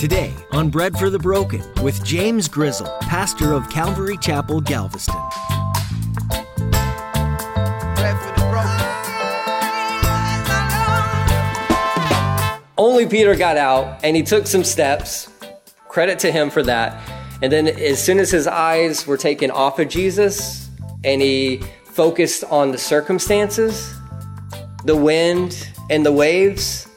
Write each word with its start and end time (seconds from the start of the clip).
Today 0.00 0.32
on 0.52 0.70
Bread 0.70 0.96
for 0.98 1.10
the 1.10 1.18
Broken 1.18 1.62
with 1.82 2.02
James 2.02 2.48
Grizzle, 2.48 2.86
pastor 3.02 3.52
of 3.52 3.68
Calvary 3.68 4.16
Chapel, 4.16 4.62
Galveston. 4.62 5.14
Only 12.78 13.06
Peter 13.08 13.36
got 13.36 13.58
out 13.58 14.02
and 14.02 14.16
he 14.16 14.22
took 14.22 14.46
some 14.46 14.64
steps. 14.64 15.28
Credit 15.88 16.18
to 16.20 16.32
him 16.32 16.48
for 16.48 16.62
that. 16.62 16.98
And 17.42 17.52
then, 17.52 17.68
as 17.68 18.02
soon 18.02 18.20
as 18.20 18.30
his 18.30 18.46
eyes 18.46 19.06
were 19.06 19.18
taken 19.18 19.50
off 19.50 19.78
of 19.78 19.90
Jesus 19.90 20.70
and 21.04 21.20
he 21.20 21.62
focused 21.84 22.42
on 22.44 22.72
the 22.72 22.78
circumstances, 22.78 23.92
the 24.86 24.96
wind, 24.96 25.68
and 25.90 26.06
the 26.06 26.12
waves, 26.12 26.88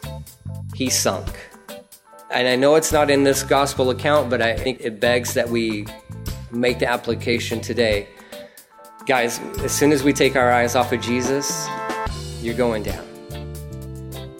he 0.73 0.89
sunk. 0.89 1.27
And 2.33 2.47
I 2.47 2.55
know 2.55 2.73
it's 2.73 2.91
not 2.91 3.11
in 3.11 3.23
this 3.23 3.43
gospel 3.43 3.91
account, 3.91 4.31
but 4.31 4.41
I 4.41 4.55
think 4.55 4.81
it 4.81 4.99
begs 4.99 5.35
that 5.35 5.47
we 5.47 5.85
make 6.51 6.79
the 6.79 6.87
application 6.89 7.61
today. 7.61 8.07
Guys, 9.05 9.39
as 9.59 9.71
soon 9.71 9.91
as 9.91 10.03
we 10.03 10.13
take 10.13 10.35
our 10.35 10.51
eyes 10.51 10.75
off 10.75 10.91
of 10.91 10.99
Jesus, 10.99 11.67
you're 12.41 12.55
going 12.55 12.81
down. 12.81 13.05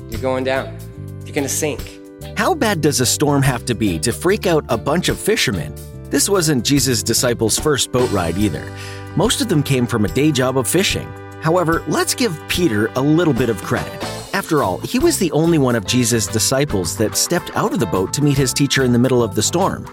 You're 0.09 0.21
going 0.21 0.44
down. 0.44 0.76
You're 1.23 1.35
going 1.35 1.44
to 1.44 1.49
sink. 1.49 1.99
How 2.35 2.55
bad 2.55 2.82
does 2.82 2.99
a 2.99 3.05
storm 3.05 3.44
have 3.44 3.63
to 3.66 3.76
be 3.76 3.99
to 3.99 4.12
freak 4.12 4.48
out 4.48 4.66
a 4.70 4.77
bunch 4.77 5.07
of 5.07 5.20
fishermen? 5.20 5.76
This 6.10 6.27
wasn't 6.27 6.66
Jesus' 6.66 7.04
disciples' 7.04 7.60
first 7.60 7.91
boat 7.91 8.12
ride 8.12 8.40
either. 8.40 8.76
Most 9.16 9.40
of 9.40 9.49
them 9.49 9.62
came 9.62 9.85
from 9.85 10.05
a 10.05 10.07
day 10.07 10.32
job 10.32 10.57
of 10.57 10.68
fishing. 10.68 11.07
However, 11.41 11.84
let's 11.88 12.16
give 12.16 12.35
Peter 12.48 12.88
a 12.96 13.02
little 13.02 13.34
bit 13.35 13.49
of 13.49 13.62
credit. 13.62 14.12
After 14.34 14.64
all, 14.64 14.80
he 14.80 14.98
was 14.98 15.20
the 15.20 15.32
only 15.32 15.60
one 15.60 15.76
of 15.76 15.86
Jesus' 15.86 16.26
disciples 16.26 16.98
that 16.98 17.16
stepped 17.16 17.55
out 17.55 17.72
of 17.72 17.80
the 17.80 17.86
boat 17.86 18.12
to 18.14 18.24
meet 18.24 18.36
his 18.36 18.52
teacher 18.52 18.84
in 18.84 18.91
the 18.91 18.98
middle 18.98 19.22
of 19.22 19.36
the 19.36 19.44
storm. 19.44 19.86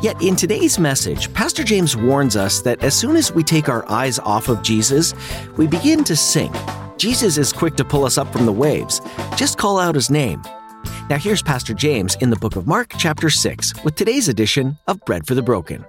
Yet 0.00 0.22
in 0.22 0.36
today's 0.36 0.78
message, 0.78 1.32
Pastor 1.34 1.64
James 1.64 1.96
warns 1.96 2.36
us 2.36 2.60
that 2.62 2.82
as 2.84 2.94
soon 2.94 3.16
as 3.16 3.32
we 3.32 3.42
take 3.42 3.68
our 3.68 3.88
eyes 3.90 4.20
off 4.20 4.48
of 4.48 4.62
Jesus, 4.62 5.14
we 5.56 5.66
begin 5.66 6.04
to 6.04 6.14
sink. 6.14 6.54
Jesus 6.96 7.38
is 7.38 7.52
quick 7.52 7.74
to 7.74 7.84
pull 7.84 8.04
us 8.04 8.18
up 8.18 8.32
from 8.32 8.46
the 8.46 8.52
waves. 8.52 9.00
Just 9.36 9.58
call 9.58 9.80
out 9.80 9.96
his 9.96 10.10
name. 10.10 10.40
Now 11.10 11.18
here's 11.18 11.42
Pastor 11.42 11.74
James 11.74 12.14
in 12.20 12.30
the 12.30 12.36
book 12.36 12.54
of 12.54 12.68
Mark, 12.68 12.92
chapter 12.98 13.30
6, 13.30 13.82
with 13.84 13.96
today's 13.96 14.28
edition 14.28 14.78
of 14.86 15.04
Bread 15.04 15.26
for 15.26 15.34
the 15.34 15.42
Broken. 15.42 15.84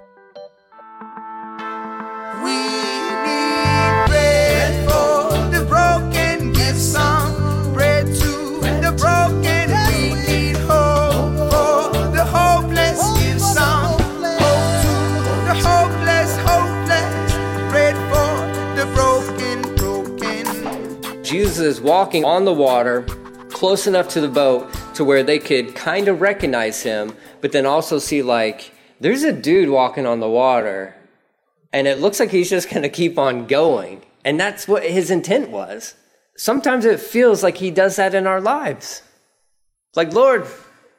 Jesus 21.33 21.57
is 21.57 21.81
walking 21.81 22.23
on 22.25 22.45
the 22.45 22.53
water, 22.53 23.01
close 23.49 23.87
enough 23.87 24.07
to 24.09 24.21
the 24.21 24.27
boat 24.27 24.71
to 24.93 25.03
where 25.03 25.23
they 25.23 25.39
could 25.39 25.73
kind 25.73 26.07
of 26.07 26.21
recognize 26.21 26.83
him, 26.83 27.17
but 27.41 27.51
then 27.51 27.65
also 27.65 27.97
see, 27.97 28.21
like, 28.21 28.71
there's 28.99 29.23
a 29.23 29.33
dude 29.33 29.69
walking 29.69 30.05
on 30.05 30.19
the 30.19 30.29
water, 30.29 30.95
and 31.73 31.87
it 31.87 31.99
looks 31.99 32.19
like 32.19 32.29
he's 32.29 32.51
just 32.51 32.69
going 32.69 32.83
to 32.83 32.87
keep 32.89 33.17
on 33.17 33.47
going. 33.47 34.03
And 34.23 34.39
that's 34.39 34.67
what 34.67 34.83
his 34.83 35.09
intent 35.09 35.49
was. 35.49 35.95
Sometimes 36.37 36.85
it 36.85 36.99
feels 36.99 37.41
like 37.41 37.57
he 37.57 37.71
does 37.71 37.95
that 37.95 38.13
in 38.13 38.27
our 38.27 38.39
lives. 38.39 39.01
Like, 39.95 40.13
Lord, 40.13 40.45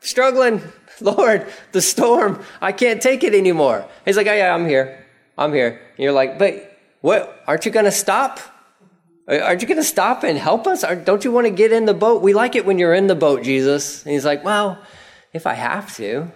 struggling. 0.01 0.63
Lord, 1.01 1.47
the 1.71 1.81
storm, 1.81 2.43
I 2.61 2.73
can't 2.73 3.01
take 3.01 3.23
it 3.23 3.37
anymore. 3.37 3.89
He's 4.05 4.17
like, 4.17 4.27
oh, 4.27 4.35
yeah, 4.35 4.53
I'm 4.53 4.67
here. 4.67 5.07
I'm 5.39 5.53
here. 5.53 5.81
And 5.97 5.99
you're 6.03 6.13
like, 6.13 6.41
but 6.41 6.77
what? 7.03 7.41
Aren't 7.47 7.67
you 7.67 7.71
going 7.71 7.85
to 7.85 7.93
stop? 7.93 8.41
Aren't 9.27 9.63
you 9.63 9.69
going 9.69 9.79
to 9.79 9.85
stop 9.85 10.23
and 10.23 10.37
help 10.39 10.67
us? 10.67 10.85
Don't 11.05 11.25
you 11.25 11.33
want 11.33 11.47
to 11.47 11.51
get 11.51 11.73
in 11.73 11.87
the 11.87 11.95
boat? 11.95 12.23
We 12.23 12.35
like 12.35 12.57
it 12.57 12.67
when 12.67 12.79
you're 12.79 12.93
in 12.93 13.07
the 13.07 13.15
boat, 13.15 13.43
Jesus. 13.43 14.03
And 14.05 14.13
he's 14.13 14.25
like, 14.25 14.45
Well, 14.45 14.79
if 15.33 15.47
I 15.47 15.55
have 15.55 15.95
to. 15.97 16.31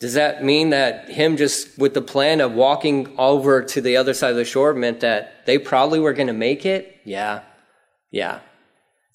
Does 0.00 0.14
that 0.14 0.42
mean 0.42 0.70
that 0.70 1.10
him 1.10 1.36
just 1.36 1.78
with 1.78 1.92
the 1.92 2.00
plan 2.00 2.40
of 2.40 2.52
walking 2.52 3.14
over 3.18 3.62
to 3.62 3.80
the 3.82 3.98
other 3.98 4.14
side 4.14 4.30
of 4.30 4.36
the 4.36 4.46
shore 4.46 4.72
meant 4.72 5.00
that 5.00 5.44
they 5.44 5.58
probably 5.58 6.00
were 6.00 6.14
going 6.14 6.28
to 6.28 6.32
make 6.32 6.64
it? 6.64 6.96
Yeah. 7.04 7.42
Yeah. 8.10 8.40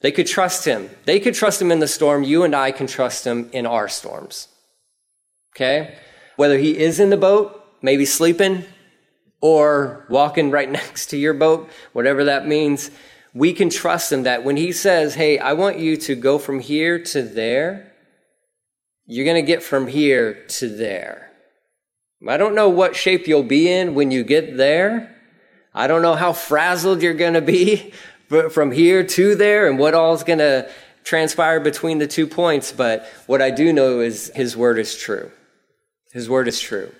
They 0.01 0.11
could 0.11 0.27
trust 0.27 0.63
him. 0.63 0.91
They 1.05 1.19
could 1.19 1.33
trust 1.33 1.59
him 1.59 1.71
in 1.71 1.79
the 1.79 1.87
storm. 1.87 2.21
You 2.21 2.43
and 2.43 2.55
I 2.55 2.71
can 2.71 2.85
trust 2.85 3.25
him 3.25 3.49
in 3.51 3.65
our 3.65 3.87
storms. 3.87 4.47
Okay? 5.55 5.95
Whether 6.35 6.59
he 6.59 6.77
is 6.77 6.99
in 6.99 7.09
the 7.09 7.17
boat, 7.17 7.63
maybe 7.81 8.05
sleeping, 8.05 8.65
or 9.45 10.07
walking 10.09 10.49
right 10.49 10.71
next 10.81 11.05
to 11.11 11.17
your 11.17 11.35
boat, 11.35 11.69
whatever 11.93 12.23
that 12.23 12.47
means, 12.47 12.89
we 13.31 13.53
can 13.53 13.69
trust 13.69 14.11
him 14.11 14.23
that 14.23 14.43
when 14.43 14.57
he 14.57 14.71
says, 14.71 15.13
Hey, 15.13 15.37
I 15.37 15.53
want 15.53 15.77
you 15.77 15.97
to 15.97 16.15
go 16.15 16.39
from 16.39 16.59
here 16.59 16.97
to 16.97 17.21
there, 17.21 17.91
you're 19.05 19.25
going 19.25 19.35
to 19.35 19.45
get 19.45 19.61
from 19.61 19.85
here 19.85 20.33
to 20.47 20.67
there. 20.67 21.31
I 22.27 22.37
don't 22.37 22.55
know 22.55 22.69
what 22.69 22.95
shape 22.95 23.27
you'll 23.27 23.43
be 23.43 23.71
in 23.71 23.93
when 23.93 24.09
you 24.09 24.23
get 24.23 24.57
there. 24.57 25.15
I 25.75 25.85
don't 25.85 26.01
know 26.01 26.15
how 26.15 26.33
frazzled 26.33 27.03
you're 27.03 27.13
going 27.13 27.35
to 27.35 27.41
be 27.41 27.93
from 28.49 28.71
here 28.71 29.03
to 29.03 29.35
there 29.35 29.69
and 29.69 29.77
what 29.77 29.93
all's 29.93 30.23
going 30.23 30.39
to 30.39 30.67
transpire 31.03 31.59
between 31.59 31.99
the 31.99 32.07
two 32.07 32.25
points. 32.25 32.71
But 32.71 33.05
what 33.27 33.43
I 33.43 33.51
do 33.51 33.71
know 33.71 33.99
is 33.99 34.31
his 34.33 34.57
word 34.57 34.79
is 34.79 34.97
true. 34.97 35.31
His 36.13 36.27
word 36.27 36.47
is 36.47 36.59
true. 36.59 36.91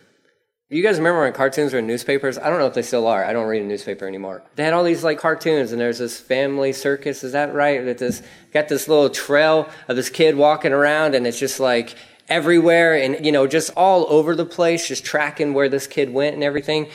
You 0.67 0.81
guys 0.81 0.97
remember 0.97 1.21
when 1.21 1.31
cartoons 1.33 1.73
were 1.73 1.79
in 1.79 1.85
newspapers? 1.85 2.39
I 2.39 2.49
don't 2.49 2.57
know 2.57 2.65
if 2.65 2.73
they 2.73 2.81
still 2.81 3.05
are. 3.05 3.23
I 3.23 3.33
don't 3.33 3.45
read 3.45 3.61
a 3.61 3.65
newspaper 3.65 4.07
anymore. 4.07 4.41
They 4.55 4.63
had 4.63 4.73
all 4.73 4.83
these 4.83 5.03
like 5.03 5.19
cartoons, 5.19 5.71
and 5.71 5.79
there's 5.79 5.99
this 5.99 6.19
family 6.19 6.73
circus. 6.73 7.23
Is 7.23 7.33
that 7.33 7.53
right? 7.53 7.85
That 7.85 7.99
this 7.99 8.23
got 8.51 8.67
this 8.67 8.87
little 8.87 9.11
trail 9.11 9.69
of 9.87 9.95
this 9.95 10.09
kid 10.09 10.35
walking 10.35 10.73
around, 10.73 11.13
and 11.13 11.27
it's 11.27 11.37
just 11.37 11.59
like 11.59 11.95
everywhere, 12.29 12.95
and 12.95 13.23
you 13.23 13.31
know, 13.31 13.45
just 13.45 13.69
all 13.77 14.07
over 14.09 14.35
the 14.35 14.45
place, 14.45 14.87
just 14.87 15.05
tracking 15.05 15.53
where 15.53 15.69
this 15.69 15.85
kid 15.85 16.11
went 16.11 16.33
and 16.33 16.43
everything. 16.43 16.89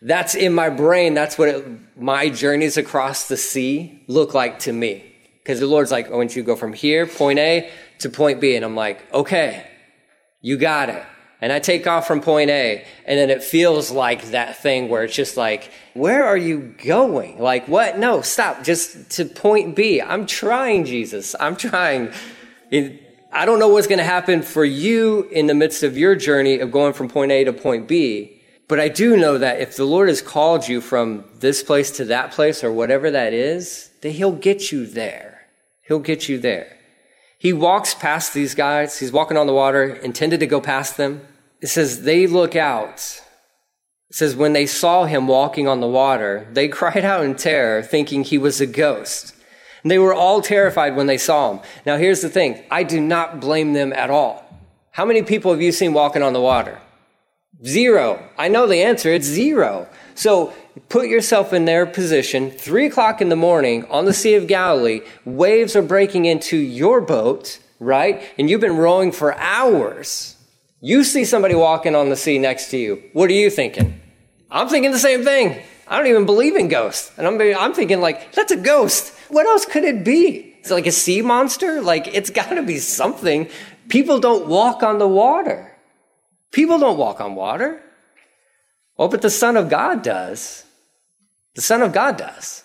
That's 0.00 0.36
in 0.36 0.54
my 0.54 0.70
brain. 0.70 1.14
That's 1.14 1.36
what 1.36 1.48
it, 1.48 1.98
my 2.00 2.28
journeys 2.28 2.76
across 2.76 3.26
the 3.26 3.36
sea 3.36 4.04
look 4.06 4.32
like 4.32 4.60
to 4.60 4.72
me. 4.72 5.12
Because 5.42 5.58
the 5.58 5.66
Lord's 5.66 5.90
like, 5.90 6.08
I 6.08 6.14
want 6.14 6.36
you 6.36 6.42
to 6.42 6.46
go 6.46 6.54
from 6.54 6.72
here, 6.72 7.04
point 7.04 7.40
A, 7.40 7.68
to 7.98 8.10
point 8.10 8.40
B, 8.40 8.54
and 8.54 8.64
I'm 8.64 8.76
like, 8.76 9.12
okay, 9.12 9.68
you 10.40 10.56
got 10.56 10.88
it 10.88 11.04
and 11.40 11.52
I 11.52 11.60
take 11.60 11.86
off 11.86 12.06
from 12.06 12.20
point 12.20 12.50
A, 12.50 12.84
and 13.06 13.18
then 13.18 13.30
it 13.30 13.42
feels 13.42 13.90
like 13.90 14.30
that 14.30 14.60
thing 14.60 14.88
where 14.88 15.04
it's 15.04 15.14
just 15.14 15.36
like, 15.36 15.70
where 15.94 16.24
are 16.24 16.36
you 16.36 16.74
going? 16.84 17.38
Like, 17.38 17.68
what? 17.68 17.98
No, 17.98 18.22
stop, 18.22 18.64
just 18.64 19.10
to 19.12 19.24
point 19.24 19.76
B. 19.76 20.00
I'm 20.02 20.26
trying, 20.26 20.84
Jesus. 20.84 21.36
I'm 21.38 21.56
trying. 21.56 22.12
I 22.72 23.44
don't 23.44 23.58
know 23.58 23.68
what's 23.68 23.86
going 23.86 23.98
to 23.98 24.04
happen 24.04 24.42
for 24.42 24.64
you 24.64 25.28
in 25.30 25.46
the 25.46 25.54
midst 25.54 25.82
of 25.82 25.96
your 25.96 26.16
journey 26.16 26.58
of 26.58 26.72
going 26.72 26.92
from 26.92 27.08
point 27.08 27.30
A 27.30 27.44
to 27.44 27.52
point 27.52 27.86
B, 27.86 28.40
but 28.66 28.80
I 28.80 28.88
do 28.88 29.16
know 29.16 29.38
that 29.38 29.60
if 29.60 29.76
the 29.76 29.84
Lord 29.84 30.08
has 30.08 30.20
called 30.20 30.66
you 30.66 30.80
from 30.80 31.24
this 31.38 31.62
place 31.62 31.90
to 31.92 32.04
that 32.06 32.32
place 32.32 32.64
or 32.64 32.72
whatever 32.72 33.10
that 33.10 33.32
is, 33.32 33.90
that 34.00 34.10
He'll 34.10 34.32
get 34.32 34.72
you 34.72 34.86
there. 34.86 35.46
He'll 35.82 36.00
get 36.00 36.28
you 36.28 36.38
there. 36.38 36.77
He 37.38 37.52
walks 37.52 37.94
past 37.94 38.34
these 38.34 38.54
guys. 38.54 38.98
He's 38.98 39.12
walking 39.12 39.36
on 39.36 39.46
the 39.46 39.54
water, 39.54 39.84
intended 39.84 40.40
to 40.40 40.46
go 40.46 40.60
past 40.60 40.96
them. 40.96 41.22
It 41.60 41.68
says, 41.68 42.02
they 42.02 42.26
look 42.26 42.56
out. 42.56 42.96
It 44.10 44.16
says, 44.16 44.34
when 44.34 44.54
they 44.54 44.66
saw 44.66 45.04
him 45.04 45.28
walking 45.28 45.68
on 45.68 45.80
the 45.80 45.86
water, 45.86 46.48
they 46.52 46.68
cried 46.80 47.04
out 47.04 47.24
in 47.24 47.36
terror, 47.36 47.82
thinking 47.82 48.24
he 48.24 48.38
was 48.38 48.60
a 48.60 48.66
ghost. 48.66 49.34
And 49.82 49.90
they 49.90 49.98
were 49.98 50.14
all 50.14 50.42
terrified 50.42 50.96
when 50.96 51.06
they 51.06 51.18
saw 51.18 51.52
him. 51.52 51.60
Now, 51.86 51.96
here's 51.96 52.22
the 52.22 52.28
thing 52.28 52.62
I 52.70 52.82
do 52.82 53.00
not 53.00 53.40
blame 53.40 53.72
them 53.72 53.92
at 53.92 54.10
all. 54.10 54.44
How 54.90 55.04
many 55.04 55.22
people 55.22 55.52
have 55.52 55.62
you 55.62 55.70
seen 55.70 55.92
walking 55.92 56.22
on 56.22 56.32
the 56.32 56.40
water? 56.40 56.80
Zero. 57.64 58.28
I 58.36 58.48
know 58.48 58.66
the 58.66 58.82
answer. 58.82 59.10
It's 59.10 59.26
zero. 59.26 59.88
So 60.18 60.52
put 60.88 61.06
yourself 61.06 61.52
in 61.52 61.64
their 61.64 61.86
position. 61.86 62.50
Three 62.50 62.86
o'clock 62.86 63.20
in 63.20 63.28
the 63.28 63.36
morning 63.36 63.84
on 63.84 64.04
the 64.04 64.12
Sea 64.12 64.34
of 64.34 64.48
Galilee, 64.48 65.02
waves 65.24 65.76
are 65.76 65.82
breaking 65.82 66.24
into 66.24 66.56
your 66.56 67.00
boat, 67.00 67.60
right? 67.78 68.20
And 68.36 68.50
you've 68.50 68.60
been 68.60 68.76
rowing 68.76 69.12
for 69.12 69.36
hours. 69.36 70.34
You 70.80 71.04
see 71.04 71.24
somebody 71.24 71.54
walking 71.54 71.94
on 71.94 72.08
the 72.08 72.16
sea 72.16 72.40
next 72.40 72.70
to 72.70 72.76
you. 72.76 73.00
What 73.12 73.30
are 73.30 73.34
you 73.34 73.48
thinking? 73.48 74.00
I'm 74.50 74.68
thinking 74.68 74.90
the 74.90 74.98
same 74.98 75.22
thing. 75.22 75.62
I 75.86 75.96
don't 75.96 76.08
even 76.08 76.26
believe 76.26 76.56
in 76.56 76.66
ghosts. 76.66 77.16
And 77.16 77.24
I'm, 77.24 77.40
I'm 77.56 77.72
thinking 77.72 78.00
like, 78.00 78.32
that's 78.32 78.50
a 78.50 78.56
ghost. 78.56 79.16
What 79.28 79.46
else 79.46 79.66
could 79.66 79.84
it 79.84 80.04
be? 80.04 80.52
It's 80.58 80.72
like 80.72 80.86
a 80.86 80.92
sea 80.92 81.22
monster? 81.22 81.80
Like, 81.80 82.12
it's 82.12 82.30
gotta 82.40 82.64
be 82.64 82.78
something. 82.78 83.48
People 83.88 84.18
don't 84.18 84.48
walk 84.48 84.82
on 84.82 84.98
the 84.98 85.06
water. 85.06 85.76
People 86.50 86.80
don't 86.80 86.98
walk 86.98 87.20
on 87.20 87.36
water. 87.36 87.84
Oh, 88.98 89.08
but 89.08 89.22
the 89.22 89.30
Son 89.30 89.56
of 89.56 89.68
God 89.68 90.02
does. 90.02 90.64
The 91.54 91.60
Son 91.60 91.82
of 91.82 91.92
God 91.92 92.16
does. 92.16 92.64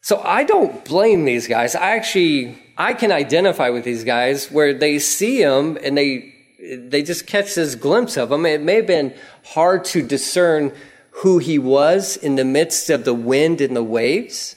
So 0.00 0.20
I 0.22 0.44
don't 0.44 0.84
blame 0.84 1.24
these 1.24 1.46
guys. 1.46 1.74
I 1.74 1.96
actually, 1.96 2.58
I 2.78 2.94
can 2.94 3.12
identify 3.12 3.68
with 3.68 3.84
these 3.84 4.04
guys 4.04 4.50
where 4.50 4.72
they 4.72 4.98
see 4.98 5.40
him 5.42 5.76
and 5.82 5.96
they 5.96 6.34
they 6.58 7.02
just 7.02 7.26
catch 7.26 7.54
this 7.54 7.76
glimpse 7.76 8.16
of 8.16 8.32
him. 8.32 8.44
It 8.44 8.60
may 8.60 8.76
have 8.76 8.86
been 8.86 9.14
hard 9.44 9.84
to 9.86 10.02
discern 10.02 10.72
who 11.10 11.38
he 11.38 11.58
was 11.58 12.16
in 12.16 12.34
the 12.34 12.44
midst 12.44 12.90
of 12.90 13.04
the 13.04 13.14
wind 13.14 13.60
and 13.60 13.76
the 13.76 13.82
waves. 13.82 14.56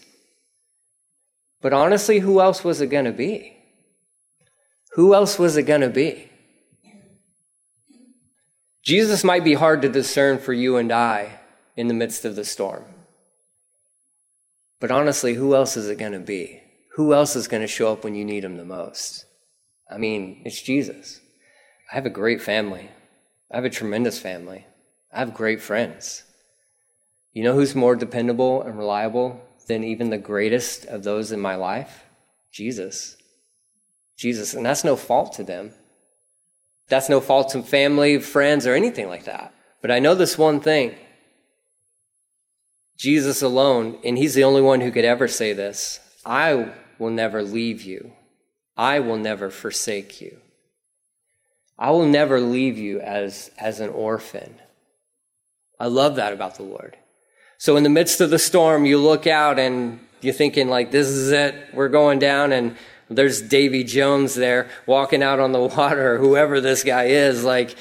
But 1.61 1.73
honestly, 1.73 2.19
who 2.19 2.41
else 2.41 2.63
was 2.63 2.81
it 2.81 2.87
going 2.87 3.05
to 3.05 3.11
be? 3.11 3.55
Who 4.93 5.13
else 5.13 5.37
was 5.37 5.57
it 5.57 5.63
going 5.63 5.81
to 5.81 5.89
be? 5.89 6.30
Jesus 8.83 9.23
might 9.23 9.43
be 9.43 9.53
hard 9.53 9.81
to 9.83 9.89
discern 9.89 10.39
for 10.39 10.53
you 10.53 10.77
and 10.77 10.91
I 10.91 11.39
in 11.77 11.87
the 11.87 11.93
midst 11.93 12.25
of 12.25 12.35
the 12.35 12.45
storm. 12.45 12.85
But 14.79 14.91
honestly, 14.91 15.35
who 15.35 15.53
else 15.53 15.77
is 15.77 15.87
it 15.87 15.99
going 15.99 16.13
to 16.13 16.19
be? 16.19 16.61
Who 16.95 17.13
else 17.13 17.35
is 17.35 17.47
going 17.47 17.61
to 17.61 17.67
show 17.67 17.93
up 17.93 18.03
when 18.03 18.15
you 18.15 18.25
need 18.25 18.43
him 18.43 18.57
the 18.57 18.65
most? 18.65 19.25
I 19.89 19.97
mean, 19.97 20.41
it's 20.45 20.61
Jesus. 20.61 21.21
I 21.91 21.95
have 21.95 22.05
a 22.05 22.09
great 22.09 22.41
family. 22.41 22.89
I 23.51 23.57
have 23.57 23.65
a 23.65 23.69
tremendous 23.69 24.19
family. 24.19 24.65
I 25.13 25.19
have 25.19 25.33
great 25.33 25.61
friends. 25.61 26.23
You 27.33 27.43
know 27.43 27.53
who's 27.53 27.75
more 27.75 27.95
dependable 27.95 28.61
and 28.63 28.77
reliable 28.77 29.41
than 29.67 29.83
even 29.83 30.09
the 30.09 30.17
greatest 30.17 30.85
of 30.85 31.03
those 31.03 31.31
in 31.31 31.39
my 31.39 31.55
life? 31.55 32.05
Jesus. 32.51 33.15
Jesus. 34.17 34.53
And 34.53 34.65
that's 34.65 34.83
no 34.83 34.95
fault 34.95 35.33
to 35.33 35.43
them. 35.43 35.73
That's 36.87 37.09
no 37.09 37.21
fault 37.21 37.49
to 37.49 37.63
family, 37.63 38.19
friends, 38.19 38.67
or 38.67 38.75
anything 38.75 39.07
like 39.07 39.25
that. 39.25 39.53
But 39.81 39.91
I 39.91 39.99
know 39.99 40.15
this 40.15 40.37
one 40.37 40.59
thing 40.59 40.95
Jesus 42.97 43.41
alone, 43.41 43.97
and 44.03 44.17
He's 44.17 44.35
the 44.35 44.43
only 44.43 44.61
one 44.61 44.81
who 44.81 44.91
could 44.91 45.05
ever 45.05 45.27
say 45.27 45.53
this 45.53 45.99
I 46.25 46.73
will 46.99 47.09
never 47.09 47.41
leave 47.41 47.81
you, 47.81 48.13
I 48.77 48.99
will 48.99 49.17
never 49.17 49.49
forsake 49.49 50.21
you. 50.21 50.37
I 51.81 51.89
will 51.89 52.05
never 52.05 52.39
leave 52.39 52.77
you 52.77 52.99
as, 52.99 53.49
as 53.57 53.79
an 53.79 53.89
orphan. 53.89 54.53
I 55.79 55.87
love 55.87 56.17
that 56.17 56.31
about 56.31 56.55
the 56.55 56.63
Lord. 56.63 56.95
So 57.57 57.75
in 57.75 57.81
the 57.81 57.89
midst 57.89 58.21
of 58.21 58.29
the 58.29 58.37
storm, 58.37 58.85
you 58.85 58.99
look 58.99 59.25
out 59.25 59.57
and 59.57 59.99
you're 60.21 60.33
thinking 60.33 60.69
like, 60.69 60.91
this 60.91 61.07
is 61.07 61.31
it. 61.31 61.55
We're 61.73 61.89
going 61.89 62.19
down. 62.19 62.51
And 62.51 62.77
there's 63.15 63.41
Davy 63.41 63.83
Jones 63.83 64.35
there 64.35 64.69
walking 64.85 65.21
out 65.23 65.39
on 65.39 65.51
the 65.51 65.59
water, 65.59 66.17
whoever 66.19 66.61
this 66.61 66.83
guy 66.83 67.05
is. 67.05 67.43
Like, 67.43 67.75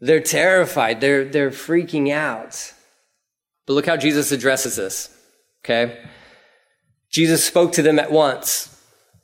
they're 0.00 0.20
terrified. 0.20 1.00
They're, 1.00 1.24
they're 1.24 1.50
freaking 1.50 2.12
out. 2.12 2.72
But 3.66 3.74
look 3.74 3.86
how 3.86 3.96
Jesus 3.96 4.32
addresses 4.32 4.76
this. 4.76 5.16
Okay. 5.64 5.98
Jesus 7.10 7.44
spoke 7.44 7.72
to 7.72 7.82
them 7.82 7.98
at 7.98 8.12
once. 8.12 8.70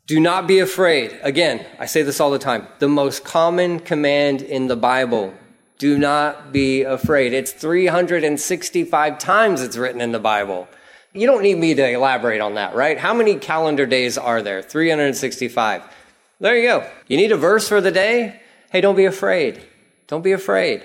Do 0.06 0.18
not 0.18 0.48
be 0.48 0.58
afraid. 0.58 1.18
Again, 1.22 1.64
I 1.78 1.86
say 1.86 2.02
this 2.02 2.20
all 2.20 2.30
the 2.30 2.38
time. 2.38 2.66
The 2.78 2.88
most 2.88 3.24
common 3.24 3.80
command 3.80 4.42
in 4.42 4.66
the 4.66 4.76
Bible. 4.76 5.34
Do 5.78 5.98
not 5.98 6.52
be 6.52 6.82
afraid. 6.82 7.32
It's 7.32 7.52
365 7.52 9.18
times 9.18 9.62
it's 9.62 9.76
written 9.76 10.00
in 10.00 10.12
the 10.12 10.18
Bible. 10.18 10.68
You 11.12 11.26
don't 11.26 11.42
need 11.42 11.58
me 11.58 11.74
to 11.74 11.90
elaborate 11.90 12.40
on 12.40 12.54
that, 12.54 12.74
right? 12.74 12.96
How 12.96 13.14
many 13.14 13.36
calendar 13.36 13.86
days 13.86 14.16
are 14.16 14.42
there? 14.42 14.62
365. 14.62 15.82
There 16.38 16.56
you 16.56 16.68
go. 16.68 16.90
You 17.08 17.16
need 17.16 17.32
a 17.32 17.36
verse 17.36 17.68
for 17.68 17.80
the 17.80 17.90
day? 17.90 18.40
Hey, 18.70 18.80
don't 18.80 18.96
be 18.96 19.04
afraid. 19.04 19.60
Don't 20.06 20.22
be 20.22 20.32
afraid. 20.32 20.84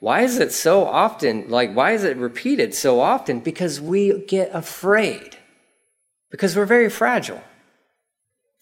Why 0.00 0.22
is 0.22 0.38
it 0.38 0.52
so 0.52 0.86
often, 0.86 1.48
like, 1.48 1.72
why 1.74 1.92
is 1.92 2.04
it 2.04 2.16
repeated 2.16 2.74
so 2.74 3.00
often? 3.00 3.40
Because 3.40 3.80
we 3.80 4.24
get 4.26 4.50
afraid. 4.54 5.36
Because 6.30 6.56
we're 6.56 6.66
very 6.66 6.90
fragile. 6.90 7.42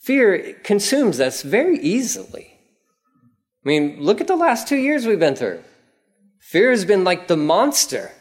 Fear 0.00 0.54
consumes 0.64 1.18
us 1.18 1.42
very 1.42 1.78
easily. 1.78 2.58
I 3.64 3.68
mean, 3.68 3.96
look 4.00 4.20
at 4.20 4.26
the 4.26 4.36
last 4.36 4.68
two 4.68 4.76
years 4.76 5.06
we've 5.06 5.18
been 5.18 5.34
through. 5.34 5.62
Fear 6.40 6.70
has 6.70 6.84
been 6.84 7.04
like 7.04 7.26
the 7.26 7.36
monster, 7.36 8.12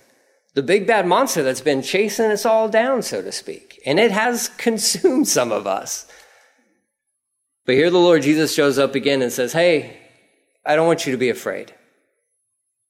the 0.54 0.64
big 0.64 0.86
bad 0.86 1.08
monster 1.08 1.44
that's 1.44 1.62
been 1.62 1.82
chasing 1.82 2.32
us 2.32 2.46
all 2.46 2.70
down, 2.70 3.02
so 3.02 3.22
to 3.22 3.32
speak. 3.32 3.82
And 3.86 4.00
it 4.00 4.12
has 4.12 4.48
consumed 4.58 5.28
some 5.28 5.52
of 5.52 5.68
us. 5.68 6.06
But 7.66 7.76
here 7.76 7.90
the 7.90 7.98
Lord 7.98 8.24
Jesus 8.24 8.54
shows 8.54 8.78
up 8.78 8.96
again 8.96 9.22
and 9.22 9.32
says, 9.32 9.54
Hey, 9.54 9.98
I 10.66 10.76
don't 10.76 10.88
want 10.88 11.06
you 11.06 11.12
to 11.12 11.18
be 11.18 11.30
afraid. 11.30 11.74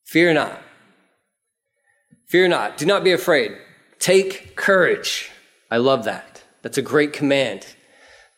Fear 0.05 0.33
not. 0.33 0.61
Fear 2.27 2.47
not. 2.47 2.77
Do 2.77 2.85
not 2.85 3.03
be 3.03 3.11
afraid. 3.11 3.55
Take 3.99 4.55
courage. 4.55 5.31
I 5.69 5.77
love 5.77 6.05
that. 6.05 6.43
That's 6.61 6.77
a 6.77 6.81
great 6.81 7.13
command. 7.13 7.65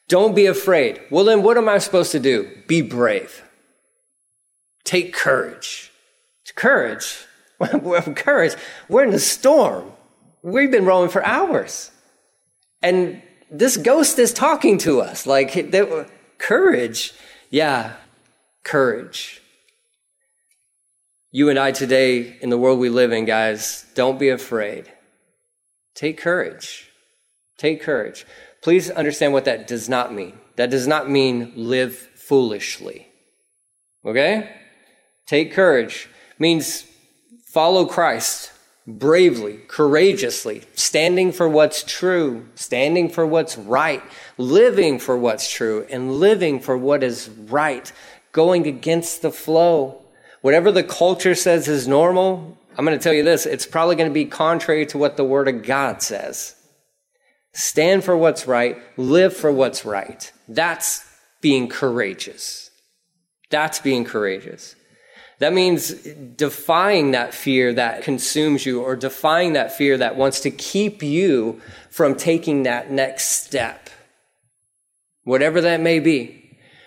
Don't 0.07 0.35
be 0.35 0.45
afraid. 0.45 1.01
Well, 1.09 1.23
then 1.23 1.41
what 1.41 1.57
am 1.57 1.67
I 1.67 1.79
supposed 1.79 2.11
to 2.11 2.19
do? 2.19 2.49
Be 2.67 2.81
brave. 2.81 3.43
Take 4.83 5.13
courage. 5.13 5.91
It's 6.43 6.51
Courage. 6.51 7.25
courage. 8.15 8.55
We're 8.89 9.03
in 9.03 9.13
a 9.13 9.19
storm. 9.19 9.91
We've 10.41 10.71
been 10.71 10.85
rowing 10.85 11.09
for 11.09 11.25
hours. 11.25 11.91
And 12.81 13.21
this 13.49 13.77
ghost 13.77 14.19
is 14.19 14.33
talking 14.33 14.77
to 14.79 15.01
us. 15.01 15.25
Like, 15.25 15.71
courage. 16.37 17.13
Yeah, 17.49 17.93
courage. 18.63 19.41
You 21.31 21.49
and 21.49 21.59
I 21.59 21.71
today, 21.71 22.37
in 22.41 22.49
the 22.49 22.57
world 22.57 22.79
we 22.79 22.89
live 22.89 23.11
in, 23.11 23.25
guys, 23.25 23.85
don't 23.93 24.19
be 24.19 24.29
afraid. 24.29 24.91
Take 25.93 26.17
courage. 26.17 26.89
Take 27.57 27.81
courage. 27.81 28.25
Please 28.61 28.89
understand 28.89 29.33
what 29.33 29.45
that 29.45 29.67
does 29.67 29.89
not 29.89 30.13
mean. 30.13 30.37
That 30.55 30.69
does 30.69 30.87
not 30.87 31.09
mean 31.09 31.53
live 31.55 31.95
foolishly. 31.95 33.07
Okay? 34.05 34.49
Take 35.25 35.53
courage 35.53 36.07
means 36.39 36.85
follow 37.55 37.85
Christ 37.85 38.51
bravely, 38.85 39.61
courageously, 39.69 40.63
standing 40.73 41.31
for 41.31 41.47
what's 41.47 41.83
true, 41.83 42.45
standing 42.55 43.07
for 43.07 43.25
what's 43.25 43.57
right, 43.57 44.03
living 44.37 44.99
for 44.99 45.17
what's 45.17 45.49
true, 45.49 45.87
and 45.89 46.19
living 46.19 46.59
for 46.59 46.77
what 46.77 47.01
is 47.01 47.29
right, 47.29 47.93
going 48.33 48.67
against 48.67 49.21
the 49.21 49.31
flow. 49.31 50.03
Whatever 50.41 50.69
the 50.69 50.83
culture 50.83 51.33
says 51.33 51.69
is 51.69 51.87
normal, 51.87 52.57
I'm 52.77 52.83
going 52.83 52.99
to 52.99 53.01
tell 53.01 53.13
you 53.13 53.23
this, 53.23 53.45
it's 53.45 53.65
probably 53.65 53.95
going 53.95 54.09
to 54.09 54.13
be 54.13 54.25
contrary 54.25 54.85
to 54.87 54.97
what 54.97 55.15
the 55.15 55.23
Word 55.23 55.47
of 55.47 55.63
God 55.63 56.01
says. 56.01 56.55
Stand 57.53 58.03
for 58.03 58.17
what's 58.17 58.47
right, 58.47 58.77
live 58.97 59.33
for 59.33 59.49
what's 59.49 59.85
right. 59.85 60.29
That's 60.49 61.05
being 61.39 61.69
courageous. 61.69 62.69
That's 63.49 63.79
being 63.79 64.03
courageous. 64.03 64.75
That 65.39 65.53
means 65.53 65.91
defying 65.91 67.11
that 67.11 67.33
fear 67.33 67.73
that 67.73 68.03
consumes 68.03 68.65
you 68.65 68.81
or 68.81 68.95
defying 68.95 69.53
that 69.53 69.73
fear 69.73 69.97
that 69.97 70.15
wants 70.15 70.39
to 70.41 70.51
keep 70.51 71.03
you 71.03 71.61
from 71.89 72.15
taking 72.15 72.63
that 72.63 72.89
next 72.91 73.43
step. 73.43 73.89
Whatever 75.23 75.61
that 75.61 75.81
may 75.81 75.99
be. 75.99 76.41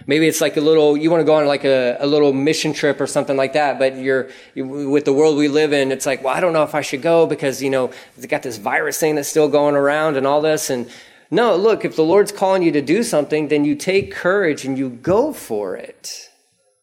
Maybe 0.07 0.27
it's 0.27 0.41
like 0.41 0.57
a 0.57 0.63
little, 0.63 0.97
you 0.97 1.11
want 1.11 1.21
to 1.21 1.27
go 1.27 1.35
on 1.35 1.47
like 1.47 1.65
a, 1.65 1.99
a 2.01 2.07
little 2.07 2.33
mission 2.33 2.73
trip 2.73 2.99
or 2.99 3.07
something 3.07 3.37
like 3.37 3.53
that, 3.53 3.79
but 3.79 3.97
you're, 3.97 4.31
with 4.55 5.05
the 5.05 5.13
world 5.13 5.37
we 5.37 5.49
live 5.49 5.75
in, 5.75 5.93
it's 5.93 6.07
like, 6.07 6.25
well, 6.25 6.35
I 6.35 6.41
don't 6.41 6.55
know 6.55 6.63
if 6.63 6.75
I 6.75 6.81
should 6.81 7.03
go 7.03 7.27
because, 7.27 7.63
you 7.63 7.69
know, 7.69 7.91
they 8.17 8.27
got 8.27 8.43
this 8.43 8.57
virus 8.57 8.99
thing 8.99 9.17
that's 9.17 9.29
still 9.29 9.49
going 9.49 9.75
around 9.75 10.17
and 10.17 10.27
all 10.27 10.41
this. 10.41 10.71
And 10.71 10.91
no, 11.31 11.57
look, 11.57 11.85
if 11.85 11.97
the 11.97 12.05
Lord's 12.05 12.33
calling 12.33 12.63
you 12.63 12.73
to 12.73 12.81
do 12.81 13.03
something, 13.03 13.49
then 13.49 13.67
you 13.67 13.75
take 13.75 14.13
courage 14.13 14.65
and 14.65 14.79
you 14.79 14.89
go 14.89 15.35
for 15.35 15.77
it. 15.77 16.31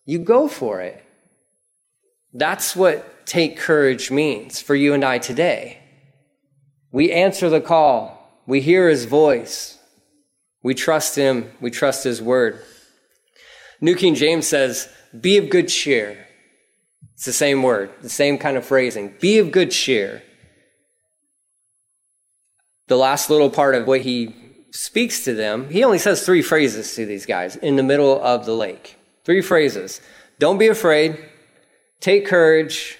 You 0.05 0.19
go 0.19 0.48
for 0.48 0.81
it. 0.81 1.03
That's 2.38 2.75
what 2.75 3.25
take 3.25 3.58
courage 3.58 4.12
means 4.12 4.62
for 4.62 4.75
you 4.75 4.94
and 4.94 5.06
I 5.06 5.20
today. 5.20 5.80
We 6.92 7.12
answer 7.12 7.50
the 7.50 7.62
call. 7.62 8.42
We 8.46 8.60
hear 8.60 8.89
his 8.89 9.06
voice. 9.06 9.80
We 10.62 10.74
trust 10.74 11.15
him. 11.15 11.50
We 11.62 11.72
trust 11.72 12.04
his 12.04 12.22
word. 12.22 12.62
New 13.80 13.96
King 13.96 14.15
James 14.15 14.48
says, 14.48 14.89
be 15.20 15.38
of 15.38 15.50
good 15.50 15.70
cheer. 15.70 16.27
It's 17.13 17.24
the 17.24 17.32
same 17.32 17.63
word, 17.63 17.92
the 18.01 18.10
same 18.10 18.38
kind 18.38 18.58
of 18.58 18.65
phrasing. 18.65 19.15
Be 19.22 19.39
of 19.39 19.51
good 19.51 19.72
cheer. 19.72 20.22
The 22.88 22.98
last 22.98 23.30
little 23.30 23.50
part 23.50 23.75
of 23.75 23.88
what 23.88 24.01
he 24.01 24.36
speaks 24.72 25.24
to 25.24 25.34
them, 25.34 25.70
he 25.70 25.86
only 25.86 26.00
says 26.00 26.25
three 26.25 26.42
phrases 26.42 26.96
to 26.96 27.06
these 27.06 27.25
guys 27.25 27.56
in 27.56 27.77
the 27.77 27.84
middle 27.84 28.22
of 28.22 28.46
the 28.46 28.54
lake. 28.54 28.98
Three 29.24 29.42
phrases. 29.42 30.01
Don't 30.38 30.58
be 30.58 30.68
afraid. 30.68 31.18
Take 32.00 32.25
courage. 32.25 32.98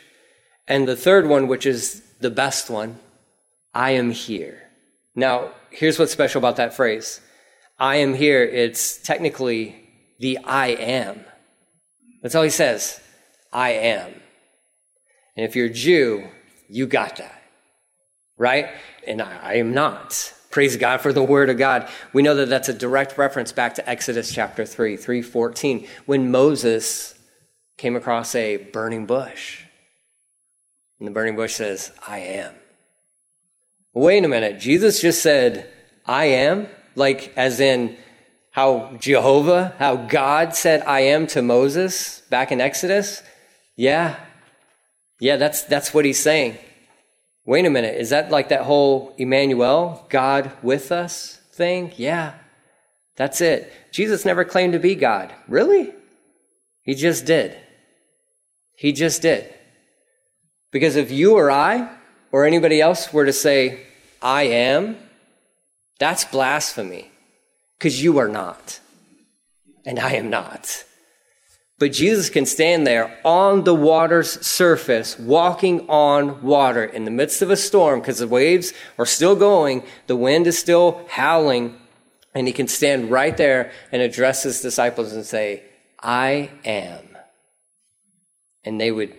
And 0.68 0.88
the 0.88 0.96
third 0.96 1.28
one, 1.28 1.48
which 1.48 1.66
is 1.66 2.02
the 2.20 2.32
best 2.32 2.70
one, 2.70 3.00
I 3.74 3.92
am 3.92 4.12
here. 4.12 4.64
Now, 5.16 5.52
here's 5.70 6.00
what's 6.00 6.12
special 6.12 6.40
about 6.40 6.56
that 6.58 6.74
phrase. 6.74 7.22
I 7.78 7.98
am 7.98 8.14
here. 8.14 8.44
It's 8.44 8.98
technically 8.98 9.76
the 10.20 10.40
I 10.40 10.68
am. 10.68 11.26
That's 12.22 12.36
all 12.36 12.44
he 12.44 12.50
says. 12.50 13.00
I 13.52 13.72
am. 13.72 14.14
And 15.36 15.46
if 15.46 15.56
you're 15.56 15.68
a 15.68 15.74
Jew, 15.74 16.28
you 16.70 16.88
got 16.88 17.18
that. 17.18 17.42
Right? 18.38 18.70
And 19.08 19.22
I, 19.22 19.38
I 19.42 19.54
am 19.56 19.74
not. 19.74 20.34
Praise 20.50 20.78
God 20.78 21.02
for 21.02 21.12
the 21.12 21.24
word 21.24 21.50
of 21.50 21.58
God. 21.58 21.90
We 22.14 22.22
know 22.22 22.36
that 22.36 22.50
that's 22.50 22.70
a 22.70 22.74
direct 22.74 23.18
reference 23.18 23.52
back 23.52 23.76
to 23.76 23.90
Exodus 23.90 24.34
chapter 24.34 24.66
3, 24.66 24.96
314, 24.96 25.86
when 26.06 26.32
Moses 26.32 27.15
came 27.78 27.96
across 27.96 28.36
a 28.36 28.58
burning 28.58 29.06
bush. 29.06 29.64
And 31.00 31.08
the 31.08 31.12
burning 31.12 31.36
bush 31.36 31.56
says, 31.56 31.92
I 32.08 32.20
am. 32.20 32.54
Wait 33.94 34.24
a 34.24 34.28
minute. 34.28 34.60
Jesus 34.60 35.02
just 35.02 35.22
said, 35.22 35.70
I 36.06 36.26
am? 36.26 36.68
Like, 36.96 37.34
as 37.36 37.60
in 37.60 37.98
how 38.52 38.96
Jehovah, 39.00 39.76
how 39.80 39.96
God 39.96 40.56
said, 40.56 40.82
I 40.84 41.02
am 41.02 41.28
to 41.28 41.42
Moses 41.42 42.22
back 42.30 42.52
in 42.52 42.62
Exodus? 42.62 43.22
Yeah. 43.76 44.16
Yeah, 45.20 45.36
that's, 45.38 45.64
that's 45.64 45.94
what 45.94 46.06
he's 46.06 46.22
saying. 46.22 46.58
Wait 47.46 47.66
a 47.66 47.70
minute. 47.70 47.96
Is 47.96 48.10
that 48.10 48.32
like 48.32 48.50
that 48.50 48.62
whole 48.62 49.14
Emmanuel, 49.18 50.06
God 50.10 50.52
with 50.64 50.92
us 50.92 51.40
thing? 51.54 51.92
Yeah. 51.98 52.34
That's 53.18 53.40
it. 53.42 53.72
Jesus 53.92 54.26
never 54.26 54.44
claimed 54.44 54.74
to 54.74 54.80
be 54.80 54.96
God. 54.96 55.34
Really? 55.48 55.94
He 56.82 56.96
just 56.96 57.26
did. 57.26 57.58
He 58.76 58.92
just 58.92 59.22
did. 59.22 59.54
Because 60.72 60.96
if 60.96 61.12
you 61.12 61.38
or 61.38 61.50
I 61.50 61.90
or 62.32 62.46
anybody 62.46 62.82
else 62.82 63.14
were 63.14 63.26
to 63.26 63.34
say, 63.34 63.82
I 64.22 64.44
am, 64.44 64.98
that's 66.00 66.26
blasphemy. 66.26 67.12
Because 67.78 68.04
you 68.04 68.18
are 68.18 68.28
not. 68.28 68.80
And 69.86 70.00
I 70.00 70.14
am 70.14 70.30
not. 70.30 70.84
But 71.78 71.92
Jesus 71.92 72.30
can 72.30 72.46
stand 72.46 72.88
there 72.88 73.18
on 73.26 73.66
the 73.66 73.76
water's 73.76 74.46
surface, 74.46 75.20
walking 75.20 75.90
on 75.90 76.42
water 76.42 76.86
in 76.86 77.04
the 77.04 77.12
midst 77.12 77.42
of 77.42 77.50
a 77.50 77.58
storm 77.58 78.00
because 78.00 78.20
the 78.20 78.28
waves 78.28 78.74
are 78.98 79.06
still 79.06 79.36
going, 79.36 79.84
the 80.08 80.16
wind 80.16 80.48
is 80.48 80.58
still 80.58 81.06
howling, 81.10 81.76
and 82.34 82.48
he 82.48 82.54
can 82.54 82.70
stand 82.70 83.12
right 83.12 83.36
there 83.36 83.72
and 83.92 84.02
address 84.02 84.44
his 84.44 84.62
disciples 84.62 85.12
and 85.12 85.26
say, 85.26 85.64
I 86.02 86.50
am. 86.64 87.15
And 88.66 88.82
they 88.82 88.92
would 88.92 89.14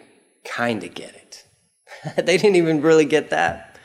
kind 0.44 0.82
of 0.84 0.94
get 0.94 1.14
it. 1.14 1.44
they 2.16 2.36
didn't 2.36 2.56
even 2.56 2.82
really 2.82 3.04
get 3.04 3.30
that. 3.30 3.78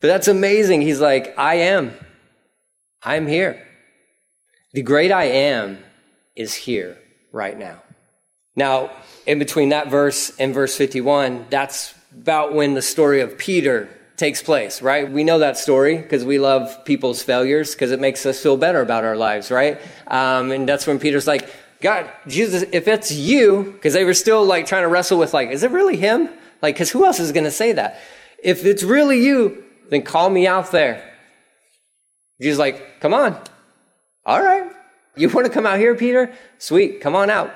But 0.00 0.08
that's 0.08 0.28
amazing. 0.28 0.82
He's 0.82 1.00
like, 1.00 1.36
I 1.38 1.56
am. 1.56 1.92
I'm 3.02 3.26
here. 3.26 3.66
The 4.72 4.82
great 4.82 5.10
I 5.10 5.24
am 5.24 5.78
is 6.36 6.54
here 6.54 6.98
right 7.32 7.58
now. 7.58 7.82
Now, 8.54 8.90
in 9.26 9.38
between 9.38 9.70
that 9.70 9.88
verse 9.88 10.32
and 10.38 10.54
verse 10.54 10.76
51, 10.76 11.46
that's 11.50 11.94
about 12.12 12.54
when 12.54 12.74
the 12.74 12.82
story 12.82 13.20
of 13.20 13.38
Peter 13.38 13.88
takes 14.16 14.42
place, 14.42 14.82
right? 14.82 15.10
We 15.10 15.22
know 15.22 15.38
that 15.38 15.56
story 15.56 15.96
because 15.96 16.24
we 16.24 16.38
love 16.38 16.84
people's 16.84 17.22
failures 17.22 17.72
because 17.72 17.92
it 17.92 18.00
makes 18.00 18.26
us 18.26 18.42
feel 18.42 18.56
better 18.56 18.80
about 18.80 19.04
our 19.04 19.16
lives, 19.16 19.50
right? 19.50 19.80
Um, 20.08 20.50
and 20.50 20.68
that's 20.68 20.86
when 20.86 20.98
Peter's 20.98 21.26
like, 21.26 21.48
God, 21.80 22.10
Jesus, 22.26 22.64
if 22.72 22.88
it's 22.88 23.12
you, 23.12 23.72
because 23.72 23.94
they 23.94 24.04
were 24.04 24.14
still 24.14 24.44
like 24.44 24.66
trying 24.66 24.82
to 24.82 24.88
wrestle 24.88 25.18
with 25.18 25.32
like, 25.32 25.50
is 25.50 25.62
it 25.62 25.70
really 25.70 25.96
him? 25.96 26.28
Like, 26.60 26.74
because 26.74 26.90
who 26.90 27.04
else 27.04 27.20
is 27.20 27.32
going 27.32 27.44
to 27.44 27.50
say 27.50 27.72
that? 27.72 28.00
If 28.42 28.64
it's 28.64 28.82
really 28.82 29.24
you, 29.24 29.64
then 29.90 30.02
call 30.02 30.28
me 30.28 30.46
out 30.46 30.72
there. 30.72 31.04
Jesus 32.40 32.58
like, 32.58 33.00
come 33.00 33.14
on. 33.14 33.40
All 34.26 34.42
right. 34.42 34.70
You 35.16 35.28
want 35.34 35.46
to 35.46 35.52
come 35.52 35.66
out 35.66 35.78
here, 35.78 35.94
Peter? 35.94 36.32
Sweet. 36.58 37.00
Come 37.00 37.14
on 37.14 37.30
out. 37.30 37.54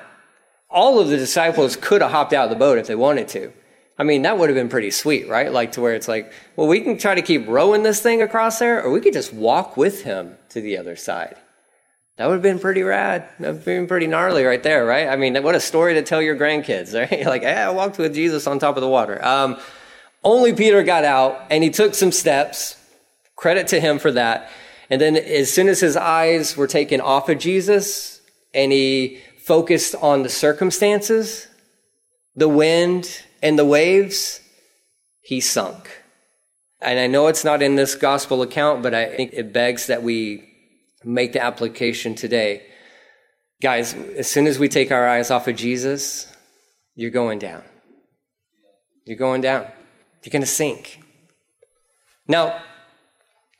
All 0.69 0.99
of 0.99 1.09
the 1.09 1.17
disciples 1.17 1.75
could 1.75 2.01
have 2.01 2.11
hopped 2.11 2.33
out 2.33 2.45
of 2.45 2.49
the 2.49 2.55
boat 2.55 2.77
if 2.77 2.87
they 2.87 2.95
wanted 2.95 3.27
to. 3.29 3.53
I 3.97 4.03
mean, 4.03 4.23
that 4.23 4.39
would 4.39 4.49
have 4.49 4.55
been 4.55 4.69
pretty 4.69 4.89
sweet, 4.89 5.29
right? 5.29 5.51
Like 5.51 5.73
to 5.73 5.81
where 5.81 5.93
it's 5.93 6.07
like, 6.07 6.33
well, 6.55 6.67
we 6.67 6.81
can 6.81 6.97
try 6.97 7.13
to 7.13 7.21
keep 7.21 7.47
rowing 7.47 7.83
this 7.83 8.01
thing 8.01 8.23
across 8.23 8.57
there, 8.57 8.81
or 8.81 8.89
we 8.89 8.99
could 9.01 9.13
just 9.13 9.33
walk 9.33 9.77
with 9.77 10.03
him 10.03 10.35
to 10.49 10.61
the 10.61 10.77
other 10.77 10.95
side. 10.95 11.35
That 12.17 12.27
would 12.27 12.33
have 12.33 12.43
been 12.43 12.59
pretty 12.59 12.83
rad. 12.83 13.27
That 13.39 13.47
would 13.47 13.55
have 13.57 13.65
been 13.65 13.87
pretty 13.87 14.05
gnarly 14.05 14.43
right 14.43 14.61
there, 14.61 14.85
right? 14.85 15.07
I 15.07 15.15
mean, 15.15 15.41
what 15.41 15.55
a 15.55 15.59
story 15.59 15.95
to 15.95 16.03
tell 16.03 16.21
your 16.21 16.35
grandkids, 16.35 16.93
right? 17.11 17.25
like, 17.25 17.41
hey, 17.41 17.53
I 17.53 17.71
walked 17.71 17.97
with 17.97 18.13
Jesus 18.13 18.45
on 18.45 18.59
top 18.59 18.77
of 18.77 18.81
the 18.81 18.89
water. 18.89 19.23
Um, 19.25 19.57
only 20.23 20.53
Peter 20.53 20.83
got 20.83 21.03
out 21.03 21.47
and 21.49 21.63
he 21.63 21.69
took 21.69 21.95
some 21.95 22.11
steps. 22.11 22.77
Credit 23.35 23.67
to 23.69 23.79
him 23.79 23.99
for 23.99 24.11
that. 24.11 24.49
And 24.89 25.01
then 25.01 25.17
as 25.17 25.51
soon 25.51 25.67
as 25.67 25.79
his 25.79 25.97
eyes 25.97 26.55
were 26.55 26.67
taken 26.67 27.01
off 27.01 27.29
of 27.29 27.39
Jesus 27.39 28.21
and 28.53 28.71
he 28.71 29.21
focused 29.43 29.95
on 29.95 30.23
the 30.23 30.29
circumstances, 30.29 31.47
the 32.35 32.47
wind 32.47 33.23
and 33.41 33.57
the 33.57 33.65
waves, 33.65 34.39
he 35.21 35.41
sunk. 35.41 35.89
And 36.79 36.99
I 36.99 37.07
know 37.07 37.27
it's 37.27 37.43
not 37.43 37.61
in 37.61 37.75
this 37.75 37.95
gospel 37.95 38.41
account, 38.41 38.83
but 38.83 38.93
I 38.93 39.15
think 39.15 39.33
it 39.33 39.51
begs 39.51 39.87
that 39.87 40.03
we 40.03 40.52
make 41.03 41.33
the 41.33 41.43
application 41.43 42.15
today. 42.15 42.63
Guys, 43.61 43.93
as 43.93 44.29
soon 44.29 44.47
as 44.47 44.59
we 44.59 44.67
take 44.67 44.91
our 44.91 45.07
eyes 45.07 45.31
off 45.31 45.47
of 45.47 45.55
Jesus, 45.55 46.31
you're 46.95 47.11
going 47.11 47.39
down. 47.39 47.63
You're 49.05 49.17
going 49.17 49.41
down. 49.41 49.67
You're 50.23 50.31
going 50.31 50.41
to 50.41 50.47
sink. 50.47 51.01
Now, 52.27 52.61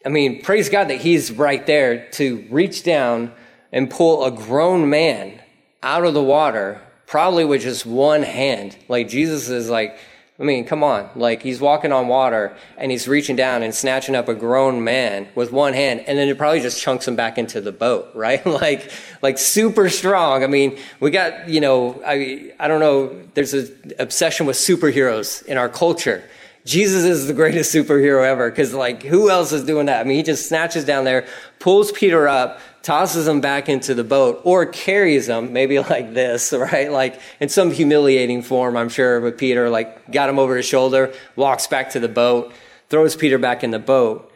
I 0.06 0.10
mean, 0.10 0.42
praise 0.42 0.70
God 0.70 0.90
that 0.90 1.02
He's 1.02 1.32
right 1.32 1.66
there 1.66 2.10
to 2.12 2.46
reach 2.50 2.84
down 2.84 3.34
and 3.72 3.90
pull 3.90 4.26
a 4.26 4.32
grown 4.32 4.90
man 4.90 5.42
out 5.82 6.06
of 6.06 6.14
the 6.14 6.24
water, 6.24 6.82
probably 7.08 7.46
with 7.46 7.62
just 7.62 7.86
one 7.86 8.24
hand. 8.24 8.78
Like 8.88 9.10
Jesus 9.10 9.50
is 9.50 9.70
like, 9.70 9.98
I 10.44 10.46
mean, 10.46 10.66
come 10.66 10.84
on. 10.84 11.10
Like, 11.16 11.42
he's 11.42 11.62
walking 11.62 11.94
on 11.94 12.10
water 12.10 12.54
and 12.78 12.92
he's 12.92 13.08
reaching 13.08 13.38
down 13.38 13.64
and 13.64 13.74
snatching 13.74 14.14
up 14.14 14.28
a 14.28 14.36
grown 14.36 14.84
man 14.84 15.30
with 15.36 15.54
one 15.54 15.72
hand, 15.72 16.02
and 16.06 16.18
then 16.18 16.28
it 16.28 16.38
probably 16.38 16.60
just 16.60 16.82
chunks 16.82 17.08
him 17.08 17.16
back 17.16 17.38
into 17.38 17.62
the 17.62 17.72
boat, 17.72 18.12
right? 18.14 18.46
like, 18.46 18.92
like 19.22 19.38
super 19.38 19.90
strong. 19.90 20.44
I 20.44 20.48
mean, 20.48 20.78
we 21.00 21.12
got, 21.12 21.48
you 21.48 21.62
know, 21.62 22.02
I, 22.06 22.52
I 22.60 22.68
don't 22.68 22.82
know, 22.82 23.22
there's 23.36 23.54
an 23.54 23.94
obsession 24.00 24.46
with 24.46 24.58
superheroes 24.58 25.46
in 25.46 25.58
our 25.58 25.70
culture. 25.70 26.22
Jesus 26.66 27.04
is 27.04 27.28
the 27.28 27.34
greatest 27.34 27.74
superhero 27.74 28.26
ever 28.26 28.50
because, 28.50 28.74
like, 28.74 29.04
who 29.04 29.30
else 29.30 29.52
is 29.52 29.66
doing 29.66 29.88
that? 29.88 30.00
I 30.00 30.04
mean, 30.04 30.18
he 30.18 30.24
just 30.24 30.48
snatches 30.48 30.86
down 30.86 31.04
there, 31.04 31.28
pulls 31.60 31.92
Peter 31.92 32.28
up, 32.28 32.60
tosses 32.84 33.28
him 33.28 33.42
back 33.42 33.68
into 33.68 33.94
the 33.94 34.04
boat, 34.04 34.42
or 34.46 34.66
carries 34.66 35.28
him, 35.28 35.52
maybe 35.52 35.80
like 35.90 36.14
this, 36.14 36.54
right? 36.54 36.92
Like 36.92 37.20
in 37.40 37.50
some 37.50 37.72
humiliating 37.72 38.44
form, 38.44 38.78
I'm 38.78 38.90
sure, 38.90 39.20
with 39.20 39.38
Peter, 39.38 39.70
like, 39.70 40.12
got 40.12 40.30
him 40.30 40.40
over 40.40 40.56
his 40.56 40.66
shoulder, 40.66 41.14
walks 41.36 41.68
back 41.68 41.90
to 41.92 42.00
the 42.00 42.10
boat, 42.10 42.54
throws 42.90 43.16
Peter 43.16 43.38
back 43.38 43.64
in 43.64 43.72
the 43.72 43.80
boat. 43.80 44.32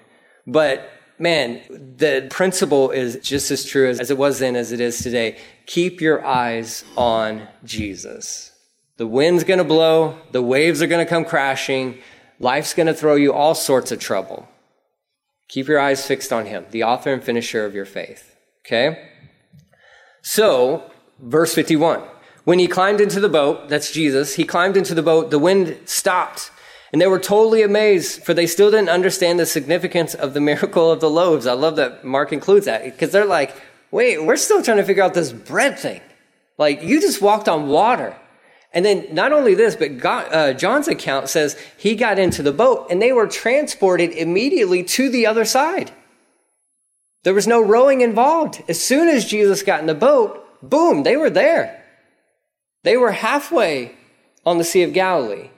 But 0.45 0.89
man, 1.19 1.61
the 1.69 2.27
principle 2.29 2.91
is 2.91 3.17
just 3.21 3.51
as 3.51 3.65
true 3.65 3.89
as, 3.89 3.99
as 3.99 4.11
it 4.11 4.17
was 4.17 4.39
then 4.39 4.55
as 4.55 4.71
it 4.71 4.81
is 4.81 4.99
today. 4.99 5.37
Keep 5.65 6.01
your 6.01 6.25
eyes 6.25 6.83
on 6.97 7.47
Jesus. 7.63 8.51
The 8.97 9.07
wind's 9.07 9.43
going 9.43 9.59
to 9.59 9.63
blow. 9.63 10.17
The 10.31 10.41
waves 10.41 10.81
are 10.81 10.87
going 10.87 11.05
to 11.05 11.09
come 11.09 11.23
crashing. 11.23 11.99
Life's 12.39 12.73
going 12.73 12.87
to 12.87 12.93
throw 12.93 13.15
you 13.15 13.33
all 13.33 13.55
sorts 13.55 13.91
of 13.91 13.99
trouble. 13.99 14.47
Keep 15.47 15.67
your 15.67 15.79
eyes 15.79 16.05
fixed 16.05 16.33
on 16.33 16.45
him, 16.45 16.65
the 16.71 16.83
author 16.83 17.13
and 17.13 17.23
finisher 17.23 17.65
of 17.65 17.73
your 17.73 17.85
faith. 17.85 18.35
Okay? 18.65 19.09
So, 20.21 20.91
verse 21.19 21.53
51. 21.53 22.03
When 22.43 22.59
he 22.59 22.67
climbed 22.67 23.01
into 23.01 23.19
the 23.19 23.29
boat, 23.29 23.69
that's 23.69 23.91
Jesus, 23.91 24.35
he 24.35 24.43
climbed 24.43 24.77
into 24.77 24.93
the 24.93 25.01
boat, 25.01 25.31
the 25.31 25.39
wind 25.39 25.77
stopped. 25.85 26.51
And 26.91 27.01
they 27.01 27.07
were 27.07 27.19
totally 27.19 27.61
amazed, 27.61 28.23
for 28.23 28.33
they 28.33 28.47
still 28.47 28.71
didn't 28.71 28.89
understand 28.89 29.39
the 29.39 29.45
significance 29.45 30.15
of 30.15 30.33
the 30.33 30.41
miracle 30.51 30.91
of 30.91 30.99
the 30.99 31.09
loaves. 31.09 31.47
I 31.47 31.53
love 31.53 31.75
that 31.77 32.05
Mark 32.05 32.31
includes 32.31 32.65
that, 32.65 32.83
because 32.83 33.11
they're 33.11 33.25
like, 33.25 33.55
wait, 33.91 34.23
we're 34.23 34.37
still 34.37 34.61
trying 34.61 34.77
to 34.77 34.83
figure 34.83 35.03
out 35.03 35.13
this 35.13 35.31
bread 35.31 35.79
thing. 35.79 36.01
Like, 36.57 36.83
you 36.83 37.01
just 37.01 37.21
walked 37.21 37.49
on 37.49 37.67
water. 37.67 38.15
And 38.77 38.85
then 38.85 39.07
not 39.11 39.33
only 39.33 39.55
this, 39.55 39.75
but 39.75 39.97
God, 39.97 40.31
uh, 40.31 40.53
John's 40.53 40.87
account 40.87 41.29
says 41.29 41.57
he 41.79 41.95
got 41.95 42.19
into 42.19 42.43
the 42.43 42.51
boat 42.51 42.85
and 42.91 43.01
they 43.01 43.11
were 43.11 43.25
transported 43.25 44.11
immediately 44.11 44.83
to 44.83 45.09
the 45.09 45.25
other 45.25 45.45
side. 45.45 45.89
There 47.23 47.33
was 47.33 47.47
no 47.47 47.59
rowing 47.59 48.01
involved. 48.01 48.61
As 48.69 48.79
soon 48.79 49.07
as 49.07 49.25
Jesus 49.25 49.63
got 49.63 49.79
in 49.79 49.87
the 49.87 49.95
boat, 49.95 50.45
boom, 50.61 51.01
they 51.01 51.17
were 51.17 51.31
there. 51.31 51.83
They 52.83 52.97
were 52.97 53.13
halfway 53.13 53.95
on 54.45 54.59
the 54.59 54.63
Sea 54.63 54.83
of 54.83 54.93
Galilee. 54.93 55.49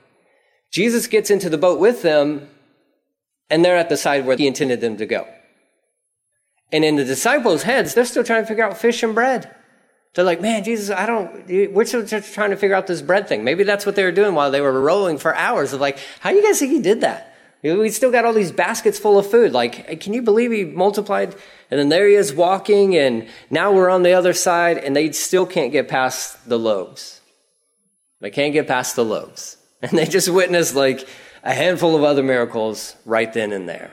Jesus 0.72 1.06
gets 1.06 1.30
into 1.30 1.50
the 1.50 1.58
boat 1.58 1.78
with 1.78 2.02
them 2.04 2.48
and 3.50 3.66
they're 3.66 3.76
at 3.76 3.90
the 3.90 3.98
side 3.98 4.26
where 4.26 4.38
he 4.38 4.48
intended 4.48 4.80
them 4.80 4.96
to 4.96 5.06
go. 5.06 5.28
And 6.72 6.86
in 6.86 6.96
the 6.96 7.04
disciples' 7.04 7.64
heads, 7.64 7.94
they're 7.94 8.06
still 8.06 8.24
trying 8.24 8.44
to 8.44 8.48
figure 8.48 8.64
out 8.64 8.78
fish 8.78 9.04
and 9.04 9.14
bread. 9.14 9.54
They're 10.16 10.26
like, 10.26 10.42
man, 10.42 10.64
Jesus, 10.64 10.90
I 10.90 11.06
don't, 11.06 11.48
we're 11.72 11.84
just 11.84 12.34
trying 12.34 12.50
to 12.50 12.58
figure 12.58 12.76
out 12.76 12.88
this 12.88 13.02
bread 13.02 13.28
thing. 13.28 13.44
Maybe 13.44 13.64
that's 13.64 13.86
what 13.86 13.96
they 13.96 14.04
were 14.04 14.12
doing 14.12 14.34
while 14.34 14.50
they 14.50 14.62
were 14.62 14.82
rowing 14.82 15.18
for 15.18 15.36
hours. 15.36 15.72
Of 15.72 15.82
like, 15.82 16.00
how 16.20 16.32
do 16.32 16.38
you 16.38 16.44
guys 16.44 16.60
think 16.60 16.72
he 16.72 16.82
did 16.82 17.02
that? 17.02 17.36
We 17.62 17.90
still 17.90 18.12
got 18.12 18.24
all 18.24 18.34
these 18.34 18.54
baskets 18.54 18.98
full 18.98 19.20
of 19.20 19.30
food. 19.30 19.52
Like, 19.52 20.00
can 20.00 20.14
you 20.14 20.22
believe 20.22 20.52
he 20.52 20.64
multiplied? 20.64 21.36
And 21.70 21.80
then 21.80 21.90
there 21.90 22.08
he 22.08 22.16
is 22.16 22.34
walking, 22.34 22.96
and 22.96 23.28
now 23.50 23.74
we're 23.74 23.90
on 23.90 24.04
the 24.04 24.14
other 24.14 24.34
side, 24.34 24.78
and 24.78 24.96
they 24.96 25.12
still 25.12 25.46
can't 25.46 25.72
get 25.72 25.90
past 25.90 26.48
the 26.48 26.58
loaves. 26.58 27.20
They 28.22 28.32
can't 28.32 28.54
get 28.54 28.68
past 28.68 28.96
the 28.96 29.06
loaves. 29.06 29.58
And 29.82 29.98
they 29.98 30.04
just 30.04 30.28
witnessed 30.28 30.76
like 30.76 31.08
a 31.42 31.54
handful 31.54 31.96
of 31.96 32.04
other 32.04 32.22
miracles 32.22 32.98
right 33.06 33.32
then 33.32 33.54
and 33.54 33.70
there. 33.70 33.92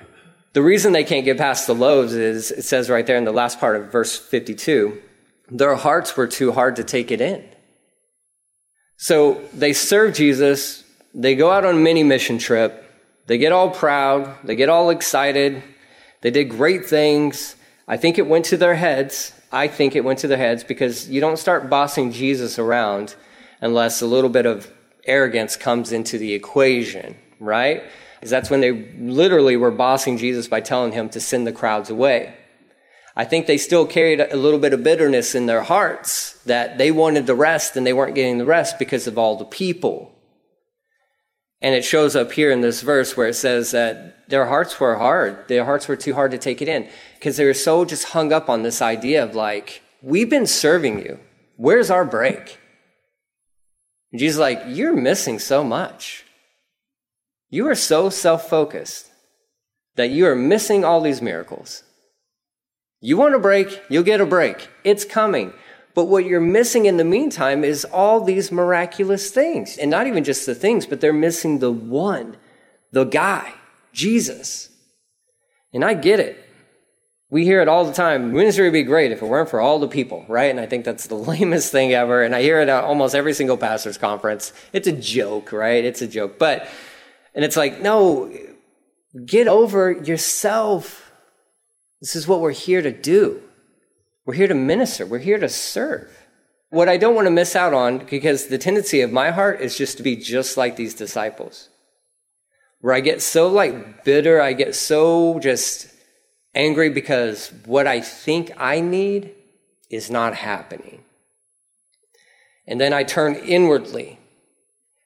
The 0.52 0.60
reason 0.60 0.92
they 0.92 1.04
can't 1.04 1.24
get 1.24 1.38
past 1.38 1.68
the 1.68 1.76
loaves 1.76 2.12
is, 2.12 2.50
it 2.50 2.64
says 2.64 2.90
right 2.90 3.06
there 3.06 3.16
in 3.16 3.24
the 3.24 3.30
last 3.30 3.60
part 3.60 3.76
of 3.76 3.92
verse 3.92 4.18
52, 4.18 5.00
their 5.50 5.74
hearts 5.76 6.16
were 6.16 6.26
too 6.26 6.52
hard 6.52 6.76
to 6.76 6.84
take 6.84 7.10
it 7.10 7.20
in. 7.20 7.44
So 8.96 9.42
they 9.52 9.72
serve 9.72 10.14
Jesus. 10.14 10.84
They 11.14 11.34
go 11.34 11.50
out 11.50 11.64
on 11.64 11.76
a 11.76 11.78
mini 11.78 12.02
mission 12.02 12.38
trip. 12.38 12.82
They 13.26 13.38
get 13.38 13.52
all 13.52 13.70
proud. 13.70 14.36
They 14.44 14.56
get 14.56 14.68
all 14.68 14.90
excited. 14.90 15.62
They 16.22 16.30
did 16.30 16.44
great 16.44 16.86
things. 16.86 17.56
I 17.88 17.96
think 17.96 18.18
it 18.18 18.26
went 18.26 18.46
to 18.46 18.56
their 18.56 18.74
heads. 18.74 19.32
I 19.52 19.68
think 19.68 19.94
it 19.94 20.04
went 20.04 20.18
to 20.20 20.28
their 20.28 20.38
heads 20.38 20.64
because 20.64 21.08
you 21.08 21.20
don't 21.20 21.38
start 21.38 21.70
bossing 21.70 22.12
Jesus 22.12 22.58
around 22.58 23.14
unless 23.60 24.02
a 24.02 24.06
little 24.06 24.30
bit 24.30 24.46
of 24.46 24.70
arrogance 25.04 25.56
comes 25.56 25.92
into 25.92 26.18
the 26.18 26.34
equation, 26.34 27.16
right? 27.38 27.84
Because 28.14 28.30
that's 28.30 28.50
when 28.50 28.60
they 28.60 28.72
literally 28.98 29.56
were 29.56 29.70
bossing 29.70 30.16
Jesus 30.18 30.48
by 30.48 30.60
telling 30.60 30.92
him 30.92 31.08
to 31.10 31.20
send 31.20 31.46
the 31.46 31.52
crowds 31.52 31.90
away. 31.90 32.34
I 33.16 33.24
think 33.24 33.46
they 33.46 33.56
still 33.56 33.86
carried 33.86 34.20
a 34.20 34.36
little 34.36 34.58
bit 34.58 34.74
of 34.74 34.82
bitterness 34.82 35.34
in 35.34 35.46
their 35.46 35.62
hearts 35.62 36.34
that 36.44 36.76
they 36.76 36.90
wanted 36.90 37.26
the 37.26 37.34
rest 37.34 37.74
and 37.74 37.86
they 37.86 37.94
weren't 37.94 38.14
getting 38.14 38.36
the 38.36 38.44
rest 38.44 38.78
because 38.78 39.06
of 39.06 39.16
all 39.16 39.36
the 39.36 39.46
people. 39.46 40.12
And 41.62 41.74
it 41.74 41.84
shows 41.84 42.14
up 42.14 42.32
here 42.32 42.50
in 42.50 42.60
this 42.60 42.82
verse 42.82 43.16
where 43.16 43.28
it 43.28 43.34
says 43.34 43.70
that 43.70 44.28
their 44.28 44.46
hearts 44.46 44.78
were 44.78 44.96
hard. 44.96 45.48
Their 45.48 45.64
hearts 45.64 45.88
were 45.88 45.96
too 45.96 46.12
hard 46.12 46.32
to 46.32 46.38
take 46.38 46.60
it 46.60 46.68
in 46.68 46.88
because 47.14 47.38
they 47.38 47.46
were 47.46 47.54
so 47.54 47.86
just 47.86 48.08
hung 48.08 48.32
up 48.32 48.50
on 48.50 48.62
this 48.62 48.82
idea 48.82 49.24
of 49.24 49.34
like, 49.34 49.82
we've 50.02 50.28
been 50.28 50.46
serving 50.46 50.98
you. 50.98 51.18
Where's 51.56 51.90
our 51.90 52.04
break? 52.04 52.58
And 54.12 54.18
Jesus 54.18 54.38
like, 54.38 54.62
you're 54.66 54.94
missing 54.94 55.38
so 55.38 55.64
much. 55.64 56.24
You 57.48 57.66
are 57.68 57.74
so 57.74 58.10
self 58.10 58.50
focused 58.50 59.10
that 59.94 60.10
you 60.10 60.26
are 60.26 60.36
missing 60.36 60.84
all 60.84 61.00
these 61.00 61.22
miracles. 61.22 61.82
You 63.06 63.16
want 63.16 63.36
a 63.36 63.38
break, 63.38 63.82
you'll 63.88 64.02
get 64.02 64.20
a 64.20 64.26
break. 64.26 64.68
It's 64.82 65.04
coming. 65.04 65.52
But 65.94 66.06
what 66.06 66.24
you're 66.24 66.40
missing 66.40 66.86
in 66.86 66.96
the 66.96 67.04
meantime 67.04 67.62
is 67.62 67.84
all 67.84 68.20
these 68.20 68.50
miraculous 68.50 69.30
things. 69.30 69.78
And 69.78 69.92
not 69.92 70.08
even 70.08 70.24
just 70.24 70.44
the 70.44 70.56
things, 70.56 70.86
but 70.86 71.00
they're 71.00 71.12
missing 71.12 71.60
the 71.60 71.70
one, 71.70 72.36
the 72.90 73.04
guy, 73.04 73.54
Jesus. 73.92 74.70
And 75.72 75.84
I 75.84 75.94
get 75.94 76.18
it. 76.18 76.50
We 77.30 77.44
hear 77.44 77.62
it 77.62 77.68
all 77.68 77.84
the 77.84 77.92
time. 77.92 78.32
Ministry 78.32 78.64
would 78.64 78.72
be 78.72 78.82
great 78.82 79.12
if 79.12 79.22
it 79.22 79.26
weren't 79.26 79.50
for 79.50 79.60
all 79.60 79.78
the 79.78 79.86
people, 79.86 80.26
right? 80.28 80.50
And 80.50 80.58
I 80.58 80.66
think 80.66 80.84
that's 80.84 81.06
the 81.06 81.14
lamest 81.30 81.70
thing 81.70 81.92
ever. 81.92 82.24
And 82.24 82.34
I 82.34 82.42
hear 82.42 82.60
it 82.60 82.68
at 82.68 82.82
almost 82.82 83.14
every 83.14 83.34
single 83.34 83.56
pastor's 83.56 83.98
conference. 83.98 84.52
It's 84.72 84.88
a 84.88 84.92
joke, 84.92 85.52
right? 85.52 85.84
It's 85.84 86.02
a 86.02 86.08
joke. 86.08 86.40
But, 86.40 86.66
and 87.36 87.44
it's 87.44 87.56
like, 87.56 87.80
no, 87.80 88.36
get 89.24 89.46
over 89.46 89.92
yourself 89.92 91.05
this 92.00 92.16
is 92.16 92.28
what 92.28 92.40
we're 92.40 92.50
here 92.50 92.82
to 92.82 92.92
do. 92.92 93.42
We're 94.24 94.34
here 94.34 94.48
to 94.48 94.54
minister. 94.54 95.06
We're 95.06 95.18
here 95.18 95.38
to 95.38 95.48
serve. 95.48 96.10
What 96.70 96.88
I 96.88 96.96
don't 96.96 97.14
want 97.14 97.26
to 97.26 97.30
miss 97.32 97.54
out 97.54 97.72
on, 97.72 97.98
because 97.98 98.46
the 98.48 98.58
tendency 98.58 99.00
of 99.00 99.12
my 99.12 99.30
heart 99.30 99.60
is 99.60 99.78
just 99.78 99.96
to 99.98 100.02
be 100.02 100.16
just 100.16 100.56
like 100.56 100.76
these 100.76 100.94
disciples, 100.94 101.68
where 102.80 102.92
I 102.92 103.00
get 103.00 103.22
so 103.22 103.48
like 103.48 104.04
bitter, 104.04 104.40
I 104.40 104.52
get 104.52 104.74
so 104.74 105.38
just 105.38 105.88
angry 106.54 106.90
because 106.90 107.52
what 107.64 107.86
I 107.86 108.00
think 108.00 108.50
I 108.56 108.80
need 108.80 109.32
is 109.90 110.10
not 110.10 110.34
happening. 110.34 111.04
And 112.66 112.80
then 112.80 112.92
I 112.92 113.04
turn 113.04 113.36
inwardly. 113.36 114.18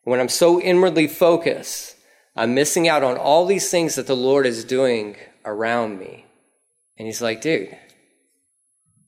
When 0.04 0.18
I'm 0.18 0.30
so 0.30 0.60
inwardly 0.60 1.06
focused, 1.06 1.96
I'm 2.34 2.54
missing 2.54 2.88
out 2.88 3.02
on 3.02 3.18
all 3.18 3.44
these 3.44 3.70
things 3.70 3.96
that 3.96 4.06
the 4.06 4.16
Lord 4.16 4.46
is 4.46 4.64
doing 4.64 5.16
around 5.44 5.98
me. 5.98 6.24
And 7.00 7.06
he's 7.06 7.22
like, 7.22 7.40
dude, 7.40 7.74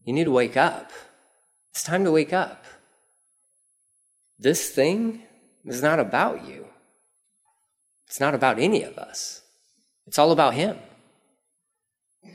you 0.07 0.15
need 0.15 0.25
to 0.25 0.31
wake 0.31 0.57
up. 0.57 0.93
It's 1.73 1.83
time 1.83 2.05
to 2.05 2.11
wake 2.11 2.33
up. 2.33 2.65
This 4.39 4.71
thing 4.71 5.25
is 5.67 5.83
not 5.83 6.01
about 6.01 6.49
you. 6.49 6.65
It's 8.07 8.19
not 8.19 8.35
about 8.35 8.59
any 8.59 8.83
of 8.83 8.97
us. 8.97 9.43
It's 10.07 10.19
all 10.19 10.33
about 10.33 10.55
him. 10.55 10.79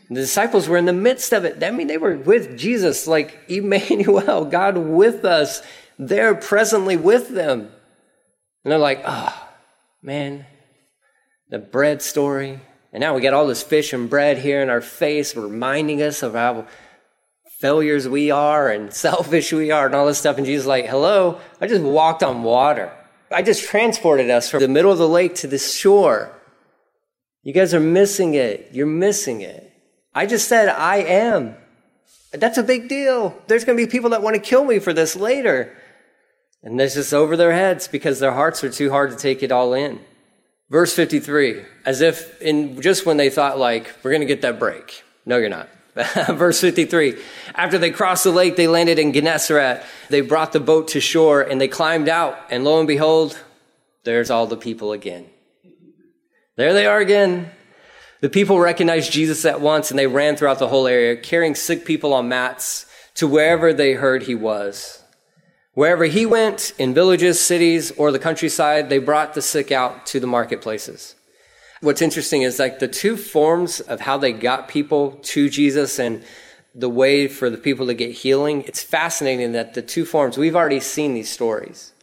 The 0.10 0.22
disciples 0.22 0.70
were 0.70 0.78
in 0.78 0.86
the 0.86 0.94
midst 0.94 1.34
of 1.34 1.44
it. 1.44 1.64
I 1.64 1.72
mean, 1.72 1.88
they 1.88 1.98
were 1.98 2.18
with 2.18 2.56
Jesus, 2.56 3.08
like 3.08 3.36
Emmanuel, 3.48 4.46
God 4.52 4.78
with 4.78 5.26
us, 5.26 5.64
there 5.98 6.36
presently 6.36 6.98
with 6.98 7.30
them. 7.30 7.62
And 8.64 8.72
they're 8.72 8.78
like, 8.78 9.02
oh, 9.04 9.50
man, 10.04 10.46
the 11.50 11.58
bread 11.58 12.04
story, 12.04 12.62
and 12.98 13.02
now 13.04 13.14
we 13.14 13.22
got 13.22 13.36
all 13.36 13.46
this 13.46 13.62
fish 13.62 13.94
and 13.94 14.10
bread 14.10 14.40
here 14.40 14.60
in 14.64 14.72
our 14.72 14.82
face, 14.82 15.36
reminding 15.36 16.02
us 16.02 16.24
of 16.24 16.34
how 16.34 16.66
failures 17.60 18.08
we 18.08 18.32
are 18.32 18.72
and 18.72 18.92
selfish 19.06 19.54
we 19.54 19.70
are 19.70 19.86
and 19.86 19.94
all 19.94 20.08
this 20.08 20.18
stuff. 20.18 20.38
And 20.38 20.48
Jesus 20.48 20.66
like, 20.66 20.88
hello, 20.88 21.40
I 21.62 21.68
just 21.68 21.84
walked 21.84 22.24
on 22.24 22.42
water. 22.42 22.92
I 23.30 23.44
just 23.44 23.64
transported 23.70 24.32
us 24.32 24.50
from 24.50 24.62
the 24.62 24.68
middle 24.68 24.92
of 24.92 24.98
the 24.98 25.08
lake 25.08 25.36
to 25.36 25.48
the 25.48 25.60
shore. 25.60 26.34
You 27.44 27.54
guys 27.54 27.72
are 27.76 27.80
missing 27.80 28.34
it. 28.34 28.70
You're 28.74 28.88
missing 28.88 29.42
it. 29.42 29.72
I 30.16 30.26
just 30.26 30.48
said, 30.48 30.68
I 30.68 30.98
am. 30.98 31.56
That's 32.32 32.58
a 32.58 32.64
big 32.64 32.90
deal. 32.90 33.40
There's 33.46 33.64
going 33.64 33.78
to 33.78 33.86
be 33.86 33.92
people 33.92 34.10
that 34.10 34.24
want 34.24 34.38
to 34.38 34.42
kill 34.42 34.66
me 34.66 34.80
for 34.80 34.92
this 34.92 35.16
later. 35.16 35.78
And 36.64 36.80
this 36.80 36.96
just 36.96 37.14
over 37.14 37.38
their 37.38 37.54
heads 37.54 37.88
because 37.88 38.20
their 38.20 38.34
hearts 38.34 38.64
are 38.64 38.72
too 38.72 38.90
hard 38.90 39.12
to 39.12 39.18
take 39.18 39.44
it 39.44 39.52
all 39.52 39.76
in. 39.76 40.00
Verse 40.70 40.94
53, 40.94 41.64
as 41.86 42.02
if 42.02 42.42
in 42.42 42.82
just 42.82 43.06
when 43.06 43.18
they 43.18 43.30
thought 43.30 43.58
like, 43.58 43.94
we're 44.04 44.12
going 44.12 44.22
to 44.22 44.28
get 44.28 44.42
that 44.42 44.60
break. 44.60 45.04
No, 45.26 45.38
you're 45.38 45.50
not. 45.50 45.70
Verse 46.28 46.60
53, 46.60 47.18
after 47.56 47.78
they 47.78 47.90
crossed 47.90 48.26
the 48.26 48.32
lake, 48.32 48.56
they 48.56 48.68
landed 48.68 49.00
in 49.00 49.14
Gennesaret. 49.14 49.84
They 50.10 50.22
brought 50.22 50.52
the 50.52 50.60
boat 50.60 50.90
to 50.90 51.00
shore 51.00 51.42
and 51.42 51.60
they 51.60 51.68
climbed 51.68 52.10
out. 52.10 52.38
And 52.52 52.64
lo 52.64 52.80
and 52.80 52.88
behold, 52.88 53.40
there's 54.04 54.30
all 54.30 54.46
the 54.46 54.58
people 54.58 54.92
again. 54.92 55.28
There 56.58 56.74
they 56.74 56.86
are 56.86 57.00
again. 57.00 57.52
The 58.20 58.30
people 58.30 58.60
recognized 58.60 59.12
Jesus 59.12 59.46
at 59.46 59.62
once 59.62 59.90
and 59.90 59.98
they 59.98 60.08
ran 60.08 60.36
throughout 60.36 60.60
the 60.60 60.68
whole 60.68 60.88
area, 60.88 61.16
carrying 61.16 61.56
sick 61.56 61.86
people 61.86 62.14
on 62.14 62.28
mats 62.28 62.86
to 63.16 63.28
wherever 63.28 63.74
they 63.74 63.94
heard 63.94 64.24
he 64.24 64.36
was. 64.36 64.97
Wherever 65.78 66.06
he 66.06 66.26
went, 66.26 66.74
in 66.80 66.96
villages, 66.96 67.40
cities, 67.40 67.92
or 67.92 68.12
the 68.12 68.18
countryside, 68.18 68.90
they 68.90 68.98
brought 68.98 69.36
the 69.36 69.44
sick 69.44 69.72
out 69.72 70.08
to 70.08 70.20
the 70.20 70.26
marketplaces. 70.26 71.14
What's 71.82 72.02
interesting 72.02 72.42
is 72.42 72.58
like 72.58 72.80
the 72.80 72.88
two 72.88 73.16
forms 73.16 73.80
of 73.80 74.00
how 74.00 74.18
they 74.18 74.32
got 74.34 74.70
people 74.70 75.20
to 75.22 75.52
Jesus 75.52 76.00
and 76.00 76.24
the 76.74 76.90
way 76.90 77.28
for 77.28 77.52
the 77.52 77.60
people 77.60 77.86
to 77.86 77.94
get 77.94 78.10
healing. 78.10 78.64
It's 78.64 78.82
fascinating 78.82 79.52
that 79.52 79.76
the 79.76 79.84
two 79.84 80.04
forms, 80.04 80.36
we've 80.36 80.56
already 80.56 80.80
seen 80.80 81.14
these 81.14 81.30
stories. 81.30 81.94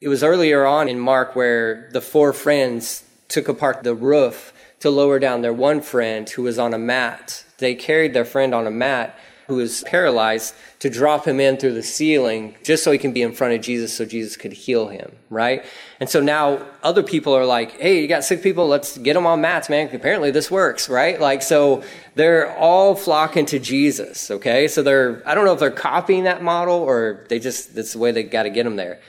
It 0.00 0.08
was 0.08 0.24
earlier 0.24 0.64
on 0.64 0.88
in 0.88 0.98
Mark 0.98 1.36
where 1.36 1.90
the 1.92 2.00
four 2.00 2.32
friends 2.32 3.04
took 3.28 3.46
apart 3.46 3.82
the 3.82 3.94
roof 3.94 4.54
to 4.80 4.88
lower 4.88 5.18
down 5.18 5.42
their 5.42 5.52
one 5.52 5.82
friend 5.82 6.26
who 6.30 6.44
was 6.44 6.58
on 6.58 6.72
a 6.72 6.78
mat. 6.78 7.44
They 7.58 7.74
carried 7.74 8.14
their 8.14 8.24
friend 8.24 8.54
on 8.54 8.66
a 8.66 8.70
mat 8.70 9.18
who 9.46 9.60
is 9.60 9.84
paralyzed 9.86 10.54
to 10.80 10.90
drop 10.90 11.26
him 11.26 11.38
in 11.38 11.56
through 11.56 11.74
the 11.74 11.82
ceiling 11.82 12.54
just 12.64 12.82
so 12.82 12.90
he 12.90 12.98
can 12.98 13.12
be 13.12 13.22
in 13.22 13.32
front 13.32 13.54
of 13.54 13.60
Jesus 13.60 13.96
so 13.96 14.04
Jesus 14.04 14.36
could 14.36 14.52
heal 14.52 14.88
him, 14.88 15.12
right? 15.30 15.64
And 16.00 16.08
so 16.08 16.20
now 16.20 16.66
other 16.82 17.02
people 17.02 17.32
are 17.34 17.46
like, 17.46 17.78
hey, 17.80 18.00
you 18.00 18.08
got 18.08 18.24
sick 18.24 18.42
people, 18.42 18.66
let's 18.66 18.98
get 18.98 19.14
them 19.14 19.26
on 19.26 19.40
mats, 19.40 19.68
man. 19.68 19.94
Apparently 19.94 20.30
this 20.30 20.50
works, 20.50 20.88
right? 20.88 21.20
Like, 21.20 21.42
so 21.42 21.84
they're 22.16 22.56
all 22.56 22.94
flocking 22.96 23.46
to 23.46 23.58
Jesus, 23.58 24.30
okay? 24.30 24.66
So 24.68 24.82
they're, 24.82 25.22
I 25.26 25.34
don't 25.34 25.44
know 25.44 25.52
if 25.52 25.60
they're 25.60 25.70
copying 25.70 26.24
that 26.24 26.42
model 26.42 26.76
or 26.76 27.24
they 27.28 27.38
just, 27.38 27.74
that's 27.74 27.92
the 27.92 27.98
way 27.98 28.10
they 28.10 28.24
got 28.24 28.44
to 28.44 28.50
get 28.50 28.64
them 28.64 28.76
there. 28.76 29.00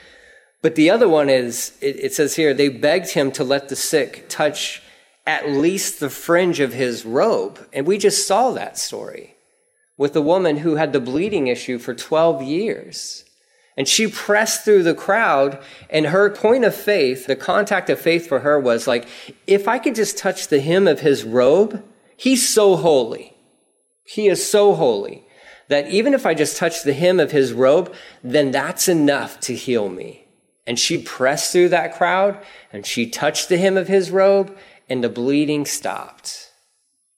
But 0.62 0.74
the 0.74 0.90
other 0.90 1.08
one 1.08 1.28
is, 1.28 1.76
it, 1.80 1.96
it 1.96 2.14
says 2.14 2.36
here, 2.36 2.54
they 2.54 2.68
begged 2.68 3.10
him 3.10 3.32
to 3.32 3.44
let 3.44 3.68
the 3.68 3.76
sick 3.76 4.26
touch 4.28 4.82
at 5.26 5.50
least 5.50 6.00
the 6.00 6.10
fringe 6.10 6.58
of 6.60 6.72
his 6.72 7.04
robe. 7.04 7.58
And 7.72 7.86
we 7.86 7.98
just 7.98 8.26
saw 8.26 8.52
that 8.52 8.78
story 8.78 9.34
with 9.98 10.16
a 10.16 10.22
woman 10.22 10.58
who 10.58 10.76
had 10.76 10.94
the 10.94 11.00
bleeding 11.00 11.48
issue 11.48 11.78
for 11.78 11.92
12 11.92 12.42
years. 12.42 13.24
And 13.76 13.86
she 13.86 14.06
pressed 14.06 14.64
through 14.64 14.84
the 14.84 14.94
crowd, 14.94 15.62
and 15.90 16.06
her 16.06 16.30
point 16.30 16.64
of 16.64 16.74
faith, 16.74 17.26
the 17.26 17.36
contact 17.36 17.90
of 17.90 18.00
faith 18.00 18.26
for 18.26 18.40
her 18.40 18.58
was 18.58 18.86
like, 18.86 19.06
if 19.46 19.68
I 19.68 19.78
could 19.78 19.94
just 19.94 20.16
touch 20.16 20.48
the 20.48 20.60
hem 20.60 20.88
of 20.88 21.00
his 21.00 21.24
robe, 21.24 21.84
he's 22.16 22.48
so 22.48 22.76
holy. 22.76 23.34
He 24.04 24.28
is 24.28 24.48
so 24.48 24.74
holy 24.74 25.24
that 25.68 25.88
even 25.90 26.14
if 26.14 26.24
I 26.24 26.34
just 26.34 26.56
touch 26.56 26.82
the 26.82 26.94
hem 26.94 27.20
of 27.20 27.30
his 27.30 27.52
robe, 27.52 27.94
then 28.24 28.50
that's 28.50 28.88
enough 28.88 29.38
to 29.40 29.54
heal 29.54 29.88
me. 29.88 30.24
And 30.66 30.78
she 30.78 30.98
pressed 30.98 31.52
through 31.52 31.68
that 31.70 31.94
crowd 31.94 32.38
and 32.72 32.86
she 32.86 33.08
touched 33.08 33.48
the 33.48 33.58
hem 33.58 33.76
of 33.76 33.88
his 33.88 34.10
robe, 34.10 34.56
and 34.88 35.04
the 35.04 35.08
bleeding 35.08 35.66
stopped. 35.66 36.50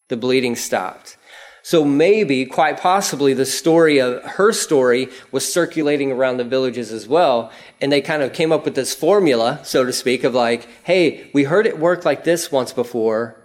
The 0.08 0.16
bleeding 0.16 0.56
stopped. 0.56 1.16
So 1.62 1.84
maybe, 1.84 2.46
quite 2.46 2.80
possibly, 2.80 3.34
the 3.34 3.46
story 3.46 3.98
of 3.98 4.22
her 4.22 4.52
story 4.52 5.08
was 5.30 5.50
circulating 5.50 6.10
around 6.10 6.38
the 6.38 6.44
villages 6.44 6.90
as 6.92 7.06
well. 7.06 7.52
And 7.80 7.92
they 7.92 8.00
kind 8.00 8.22
of 8.22 8.32
came 8.32 8.52
up 8.52 8.64
with 8.64 8.74
this 8.74 8.94
formula, 8.94 9.60
so 9.62 9.84
to 9.84 9.92
speak, 9.92 10.24
of 10.24 10.34
like, 10.34 10.68
hey, 10.84 11.30
we 11.34 11.44
heard 11.44 11.66
it 11.66 11.78
work 11.78 12.04
like 12.04 12.24
this 12.24 12.50
once 12.50 12.72
before. 12.72 13.36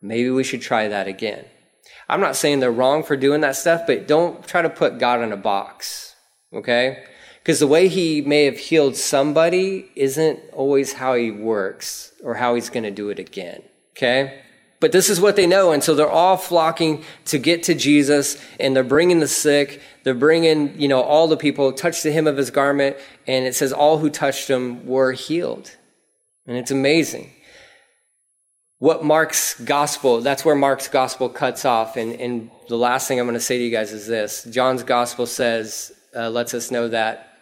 Maybe 0.00 0.30
we 0.30 0.44
should 0.44 0.62
try 0.62 0.88
that 0.88 1.08
again. 1.08 1.44
I'm 2.08 2.20
not 2.20 2.36
saying 2.36 2.60
they're 2.60 2.70
wrong 2.70 3.02
for 3.02 3.16
doing 3.16 3.40
that 3.40 3.56
stuff, 3.56 3.82
but 3.86 4.06
don't 4.06 4.46
try 4.46 4.62
to 4.62 4.70
put 4.70 4.98
God 4.98 5.22
in 5.22 5.32
a 5.32 5.36
box. 5.36 6.14
Okay? 6.52 7.04
Because 7.42 7.58
the 7.58 7.66
way 7.66 7.88
he 7.88 8.20
may 8.20 8.44
have 8.44 8.58
healed 8.58 8.96
somebody 8.96 9.90
isn't 9.96 10.40
always 10.52 10.94
how 10.94 11.14
he 11.14 11.30
works 11.30 12.12
or 12.22 12.34
how 12.34 12.54
he's 12.54 12.70
going 12.70 12.84
to 12.84 12.90
do 12.90 13.10
it 13.10 13.18
again. 13.18 13.62
Okay? 13.96 14.43
But 14.84 14.92
this 14.92 15.08
is 15.08 15.18
what 15.18 15.34
they 15.34 15.46
know. 15.46 15.72
And 15.72 15.82
so 15.82 15.94
they're 15.94 16.10
all 16.10 16.36
flocking 16.36 17.04
to 17.24 17.38
get 17.38 17.62
to 17.62 17.74
Jesus 17.74 18.36
and 18.60 18.76
they're 18.76 18.84
bringing 18.84 19.18
the 19.18 19.26
sick. 19.26 19.80
They're 20.02 20.12
bringing, 20.12 20.78
you 20.78 20.88
know, 20.88 21.00
all 21.00 21.26
the 21.26 21.38
people 21.38 21.72
touch 21.72 22.02
the 22.02 22.12
hem 22.12 22.26
of 22.26 22.36
his 22.36 22.50
garment. 22.50 22.98
And 23.26 23.46
it 23.46 23.54
says 23.54 23.72
all 23.72 23.96
who 23.96 24.10
touched 24.10 24.50
him 24.50 24.84
were 24.86 25.12
healed. 25.12 25.74
And 26.46 26.58
it's 26.58 26.70
amazing. 26.70 27.30
What 28.78 29.02
Mark's 29.02 29.58
gospel, 29.58 30.20
that's 30.20 30.44
where 30.44 30.54
Mark's 30.54 30.88
gospel 30.88 31.30
cuts 31.30 31.64
off. 31.64 31.96
And, 31.96 32.20
and 32.20 32.50
the 32.68 32.76
last 32.76 33.08
thing 33.08 33.18
I'm 33.18 33.24
going 33.24 33.32
to 33.32 33.40
say 33.40 33.56
to 33.56 33.64
you 33.64 33.70
guys 33.70 33.90
is 33.90 34.06
this 34.06 34.44
John's 34.44 34.82
gospel 34.82 35.24
says, 35.24 35.92
uh, 36.14 36.28
lets 36.28 36.52
us 36.52 36.70
know 36.70 36.88
that 36.88 37.38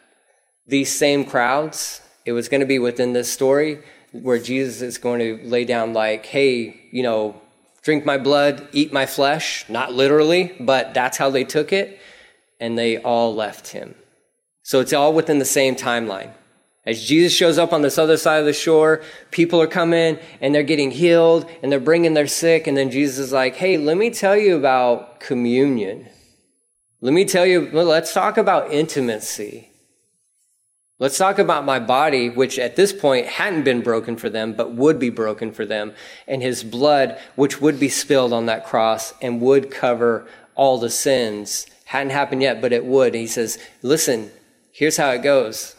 these 0.68 0.96
same 0.96 1.24
crowds, 1.24 2.02
it 2.24 2.30
was 2.30 2.48
going 2.48 2.60
to 2.60 2.68
be 2.68 2.78
within 2.78 3.14
this 3.14 3.32
story 3.32 3.82
where 4.12 4.38
Jesus 4.38 4.82
is 4.82 4.98
going 4.98 5.20
to 5.20 5.44
lay 5.48 5.64
down, 5.64 5.92
like, 5.92 6.26
hey, 6.26 6.80
you 6.90 7.02
know, 7.02 7.40
drink 7.82 8.04
my 8.04 8.18
blood, 8.18 8.66
eat 8.72 8.92
my 8.92 9.06
flesh, 9.06 9.64
not 9.68 9.92
literally, 9.92 10.54
but 10.60 10.94
that's 10.94 11.18
how 11.18 11.30
they 11.30 11.44
took 11.44 11.72
it. 11.72 11.98
And 12.60 12.78
they 12.78 12.98
all 12.98 13.34
left 13.34 13.68
him. 13.68 13.94
So 14.62 14.80
it's 14.80 14.92
all 14.92 15.12
within 15.12 15.38
the 15.38 15.44
same 15.44 15.74
timeline. 15.74 16.30
As 16.84 17.02
Jesus 17.04 17.32
shows 17.32 17.58
up 17.58 17.72
on 17.72 17.82
this 17.82 17.98
other 17.98 18.16
side 18.16 18.40
of 18.40 18.46
the 18.46 18.52
shore, 18.52 19.02
people 19.30 19.60
are 19.60 19.68
coming 19.68 20.18
and 20.40 20.54
they're 20.54 20.62
getting 20.62 20.90
healed 20.90 21.48
and 21.62 21.70
they're 21.70 21.80
bringing 21.80 22.14
their 22.14 22.26
sick. 22.26 22.66
And 22.66 22.76
then 22.76 22.90
Jesus 22.90 23.18
is 23.18 23.32
like, 23.32 23.54
hey, 23.56 23.76
let 23.76 23.96
me 23.96 24.10
tell 24.10 24.36
you 24.36 24.56
about 24.56 25.20
communion. 25.20 26.08
Let 27.00 27.12
me 27.12 27.24
tell 27.24 27.46
you, 27.46 27.68
let's 27.72 28.12
talk 28.12 28.36
about 28.36 28.72
intimacy. 28.72 29.71
Let's 31.02 31.18
talk 31.18 31.40
about 31.40 31.64
my 31.64 31.80
body, 31.80 32.30
which 32.30 32.60
at 32.60 32.76
this 32.76 32.92
point 32.92 33.26
hadn't 33.26 33.64
been 33.64 33.80
broken 33.80 34.16
for 34.16 34.30
them, 34.30 34.52
but 34.52 34.74
would 34.74 35.00
be 35.00 35.10
broken 35.10 35.50
for 35.50 35.66
them, 35.66 35.94
and 36.28 36.40
his 36.40 36.62
blood, 36.62 37.18
which 37.34 37.60
would 37.60 37.80
be 37.80 37.88
spilled 37.88 38.32
on 38.32 38.46
that 38.46 38.66
cross 38.66 39.12
and 39.20 39.40
would 39.40 39.68
cover 39.68 40.28
all 40.54 40.78
the 40.78 40.88
sins. 40.88 41.66
Hadn't 41.86 42.12
happened 42.12 42.42
yet, 42.42 42.60
but 42.60 42.72
it 42.72 42.84
would. 42.84 43.16
he 43.16 43.26
says, 43.26 43.58
listen, 43.82 44.30
here's 44.70 44.96
how 44.96 45.10
it 45.10 45.24
goes. 45.24 45.74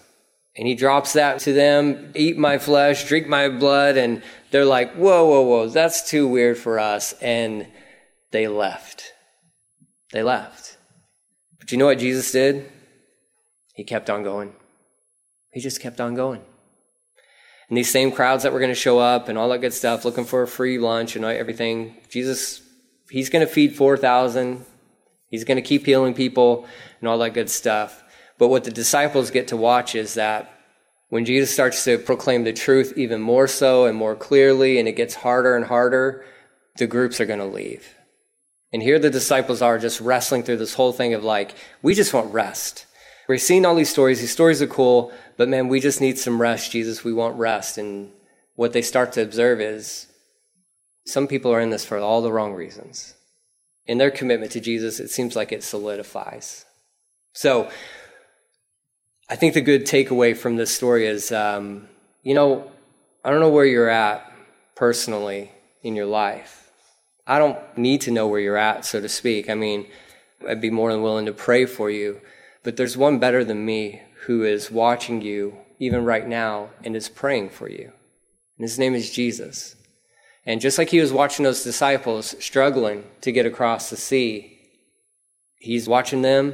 And 0.57 0.67
he 0.67 0.75
drops 0.75 1.13
that 1.13 1.39
to 1.39 1.53
them, 1.53 2.11
eat 2.15 2.37
my 2.37 2.57
flesh, 2.57 3.07
drink 3.07 3.25
my 3.25 3.47
blood. 3.47 3.95
And 3.95 4.21
they're 4.51 4.65
like, 4.65 4.93
whoa, 4.93 5.23
whoa, 5.23 5.43
whoa, 5.43 5.69
that's 5.69 6.09
too 6.09 6.27
weird 6.27 6.57
for 6.57 6.79
us. 6.79 7.13
And 7.21 7.67
they 8.31 8.49
left. 8.49 9.13
They 10.11 10.21
left. 10.21 10.75
But 11.61 11.71
you 11.71 11.77
know 11.77 11.85
what 11.85 11.99
Jesus 11.99 12.29
did? 12.33 12.69
He 13.73 13.85
kept 13.85 14.09
on 14.09 14.23
going. 14.23 14.53
He 15.53 15.61
just 15.61 15.79
kept 15.79 16.01
on 16.01 16.15
going. 16.15 16.41
And 17.69 17.77
these 17.77 17.91
same 17.91 18.11
crowds 18.11 18.43
that 18.43 18.51
were 18.51 18.59
going 18.59 18.71
to 18.71 18.75
show 18.75 18.99
up 18.99 19.29
and 19.29 19.37
all 19.37 19.49
that 19.49 19.61
good 19.61 19.73
stuff, 19.73 20.05
looking 20.05 20.25
for 20.25 20.43
a 20.43 20.47
free 20.47 20.77
lunch 20.77 21.15
and 21.15 21.23
everything, 21.23 21.95
Jesus, 22.09 22.61
he's 23.09 23.29
going 23.29 23.45
to 23.45 23.51
feed 23.51 23.75
4,000. 23.75 24.65
He's 25.29 25.43
going 25.43 25.55
to 25.55 25.61
keep 25.61 25.85
healing 25.85 26.13
people 26.13 26.67
and 26.99 27.09
all 27.09 27.17
that 27.19 27.33
good 27.33 27.49
stuff. 27.49 28.03
But 28.37 28.49
what 28.49 28.63
the 28.63 28.71
disciples 28.71 29.31
get 29.31 29.47
to 29.49 29.57
watch 29.57 29.95
is 29.95 30.15
that 30.15 30.51
when 31.09 31.25
Jesus 31.25 31.51
starts 31.51 31.83
to 31.85 31.97
proclaim 31.97 32.43
the 32.43 32.53
truth 32.53 32.93
even 32.97 33.21
more 33.21 33.47
so 33.47 33.85
and 33.85 33.97
more 33.97 34.15
clearly, 34.15 34.79
and 34.79 34.87
it 34.87 34.95
gets 34.95 35.15
harder 35.15 35.55
and 35.55 35.65
harder, 35.65 36.25
the 36.77 36.87
groups 36.87 37.21
are 37.21 37.25
going 37.25 37.39
to 37.39 37.45
leave. 37.45 37.95
And 38.71 38.81
here 38.81 38.97
the 38.97 39.11
disciples 39.11 39.61
are 39.61 39.77
just 39.77 40.01
wrestling 40.01 40.41
through 40.41 40.57
this 40.57 40.73
whole 40.73 40.91
thing 40.91 41.13
of 41.13 41.23
like, 41.23 41.53
we 41.83 41.93
just 41.93 42.13
want 42.13 42.33
rest. 42.33 42.87
We're 43.27 43.37
seeing 43.37 43.65
all 43.65 43.75
these 43.75 43.89
stories. 43.89 44.19
These 44.19 44.31
stories 44.31 44.61
are 44.61 44.67
cool, 44.67 45.11
but 45.37 45.47
man, 45.47 45.67
we 45.67 45.79
just 45.79 46.01
need 46.01 46.17
some 46.19 46.41
rest, 46.41 46.71
Jesus. 46.71 47.03
We 47.03 47.13
want 47.13 47.37
rest. 47.37 47.77
And 47.77 48.11
what 48.55 48.73
they 48.73 48.81
start 48.81 49.13
to 49.13 49.21
observe 49.21 49.61
is 49.61 50.07
some 51.05 51.27
people 51.27 51.51
are 51.51 51.61
in 51.61 51.69
this 51.69 51.85
for 51.85 51.97
all 51.97 52.21
the 52.21 52.31
wrong 52.31 52.53
reasons. 52.53 53.15
In 53.85 53.97
their 53.97 54.11
commitment 54.11 54.51
to 54.53 54.59
Jesus, 54.59 54.99
it 54.99 55.09
seems 55.09 55.35
like 55.35 55.51
it 55.51 55.63
solidifies. 55.63 56.65
So, 57.33 57.69
I 59.29 59.35
think 59.35 59.53
the 59.53 59.61
good 59.61 59.85
takeaway 59.85 60.35
from 60.35 60.57
this 60.57 60.73
story 60.73 61.07
is, 61.07 61.31
um, 61.31 61.87
you 62.21 62.33
know, 62.33 62.71
I 63.23 63.31
don't 63.31 63.39
know 63.39 63.49
where 63.49 63.65
you're 63.65 63.89
at 63.89 64.31
personally 64.75 65.51
in 65.81 65.95
your 65.95 66.05
life. 66.05 66.71
I 67.25 67.39
don't 67.39 67.57
need 67.77 68.01
to 68.01 68.11
know 68.11 68.27
where 68.27 68.39
you're 68.39 68.57
at, 68.57 68.85
so 68.85 68.99
to 68.99 69.07
speak. 69.07 69.49
I 69.49 69.55
mean, 69.55 69.87
I'd 70.47 70.61
be 70.61 70.69
more 70.69 70.91
than 70.91 71.01
willing 71.01 71.25
to 71.25 71.33
pray 71.33 71.65
for 71.65 71.89
you. 71.89 72.19
But 72.63 72.77
there's 72.77 72.97
one 72.97 73.19
better 73.19 73.43
than 73.43 73.65
me 73.65 74.01
who 74.25 74.43
is 74.43 74.71
watching 74.71 75.21
you 75.21 75.57
even 75.79 76.05
right 76.05 76.27
now 76.27 76.69
and 76.83 76.95
is 76.95 77.09
praying 77.09 77.49
for 77.49 77.69
you. 77.69 77.91
And 78.57 78.63
his 78.63 78.79
name 78.79 78.95
is 78.95 79.11
Jesus. 79.11 79.75
And 80.45 80.61
just 80.61 80.77
like 80.77 80.89
he 80.89 80.99
was 80.99 81.11
watching 81.11 81.43
those 81.43 81.63
disciples 81.63 82.35
struggling 82.39 83.03
to 83.21 83.31
get 83.31 83.45
across 83.45 83.89
the 83.89 83.97
sea, 83.97 84.57
he's 85.59 85.87
watching 85.87 86.21
them 86.21 86.51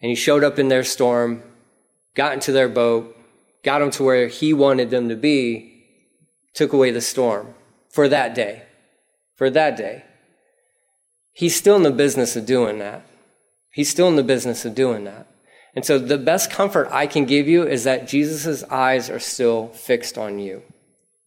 and 0.00 0.08
he 0.08 0.14
showed 0.14 0.44
up 0.44 0.58
in 0.58 0.68
their 0.68 0.84
storm, 0.84 1.42
got 2.14 2.32
into 2.32 2.52
their 2.52 2.68
boat, 2.68 3.16
got 3.64 3.80
them 3.80 3.90
to 3.92 4.04
where 4.04 4.28
he 4.28 4.52
wanted 4.52 4.90
them 4.90 5.08
to 5.08 5.16
be, 5.16 5.84
took 6.54 6.72
away 6.72 6.90
the 6.90 7.00
storm 7.00 7.54
for 7.88 8.08
that 8.08 8.34
day. 8.34 8.62
For 9.36 9.50
that 9.50 9.76
day. 9.76 10.04
He's 11.32 11.54
still 11.54 11.76
in 11.76 11.84
the 11.84 11.90
business 11.90 12.34
of 12.34 12.46
doing 12.46 12.78
that. 12.78 13.07
He's 13.78 13.88
still 13.88 14.08
in 14.08 14.16
the 14.16 14.24
business 14.24 14.64
of 14.64 14.74
doing 14.74 15.04
that. 15.04 15.28
And 15.72 15.84
so 15.84 16.00
the 16.00 16.18
best 16.18 16.50
comfort 16.50 16.88
I 16.90 17.06
can 17.06 17.26
give 17.26 17.46
you 17.46 17.62
is 17.62 17.84
that 17.84 18.08
Jesus' 18.08 18.64
eyes 18.64 19.08
are 19.08 19.20
still 19.20 19.68
fixed 19.68 20.18
on 20.18 20.40
you. 20.40 20.64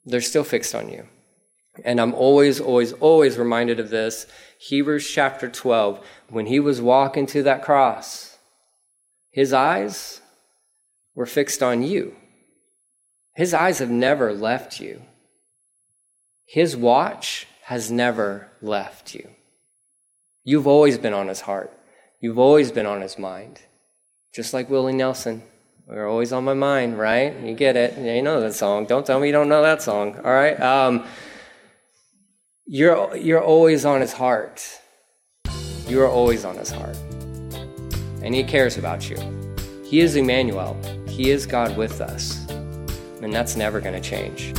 They're 0.04 0.20
still 0.20 0.44
fixed 0.44 0.76
on 0.76 0.90
you. 0.90 1.08
And 1.86 2.02
I'm 2.02 2.14
always, 2.14 2.60
always, 2.60 2.92
always 2.92 3.38
reminded 3.38 3.80
of 3.80 3.90
this. 3.90 4.28
Hebrews 4.60 5.10
chapter 5.10 5.48
12, 5.48 6.06
when 6.28 6.48
he 6.48 6.60
was 6.60 6.82
walking 6.82 7.26
to 7.28 7.42
that 7.44 7.64
cross, 7.64 8.38
his 9.30 9.54
eyes 9.54 10.20
were 11.16 11.26
fixed 11.26 11.64
on 11.64 11.84
you. 11.84 12.18
His 13.34 13.54
eyes 13.54 13.80
have 13.80 13.90
never 13.90 14.34
left 14.34 14.82
you. 14.82 15.04
His 16.46 16.76
watch 16.76 17.48
has 17.68 17.90
never 17.90 18.50
left 18.62 19.16
you. 19.16 19.30
You've 20.44 20.68
always 20.68 20.98
been 20.98 21.14
on 21.14 21.30
his 21.30 21.40
heart. 21.40 21.78
You've 22.22 22.38
always 22.38 22.72
been 22.72 22.86
on 22.86 23.02
his 23.02 23.18
mind. 23.18 23.62
Just 24.32 24.54
like 24.54 24.70
Willie 24.70 24.94
Nelson. 24.94 25.42
We're 25.88 26.08
always 26.08 26.32
on 26.32 26.44
my 26.44 26.54
mind, 26.54 27.00
right? 27.00 27.36
You 27.42 27.56
get 27.56 27.76
it. 27.76 27.96
Yeah, 27.98 28.14
you 28.14 28.22
know 28.22 28.40
that 28.42 28.54
song. 28.54 28.86
Don't 28.86 29.04
tell 29.06 29.20
me 29.20 29.26
you 29.26 29.34
don't 29.34 29.50
know 29.50 29.64
that 29.64 29.82
song. 29.82 30.16
All 30.18 30.32
right. 30.32 30.58
Um, 30.62 31.04
you're 32.68 33.18
you're 33.18 33.44
always 33.44 33.86
on 33.86 34.02
his 34.02 34.14
heart. 34.14 34.64
You 35.88 36.00
are 36.02 36.08
always 36.08 36.46
on 36.46 36.56
his 36.56 36.70
heart, 36.72 36.96
and 38.22 38.36
he 38.36 38.44
cares 38.44 38.78
about 38.78 39.10
you. 39.10 39.18
He 39.84 40.00
is 40.00 40.16
Emmanuel. 40.16 40.80
He 41.08 41.32
is 41.32 41.48
God 41.48 41.76
with 41.76 42.00
us, 42.00 42.48
and 43.22 43.34
that's 43.34 43.58
never 43.58 43.82
going 43.82 44.00
to 44.00 44.10
change. 44.10 44.54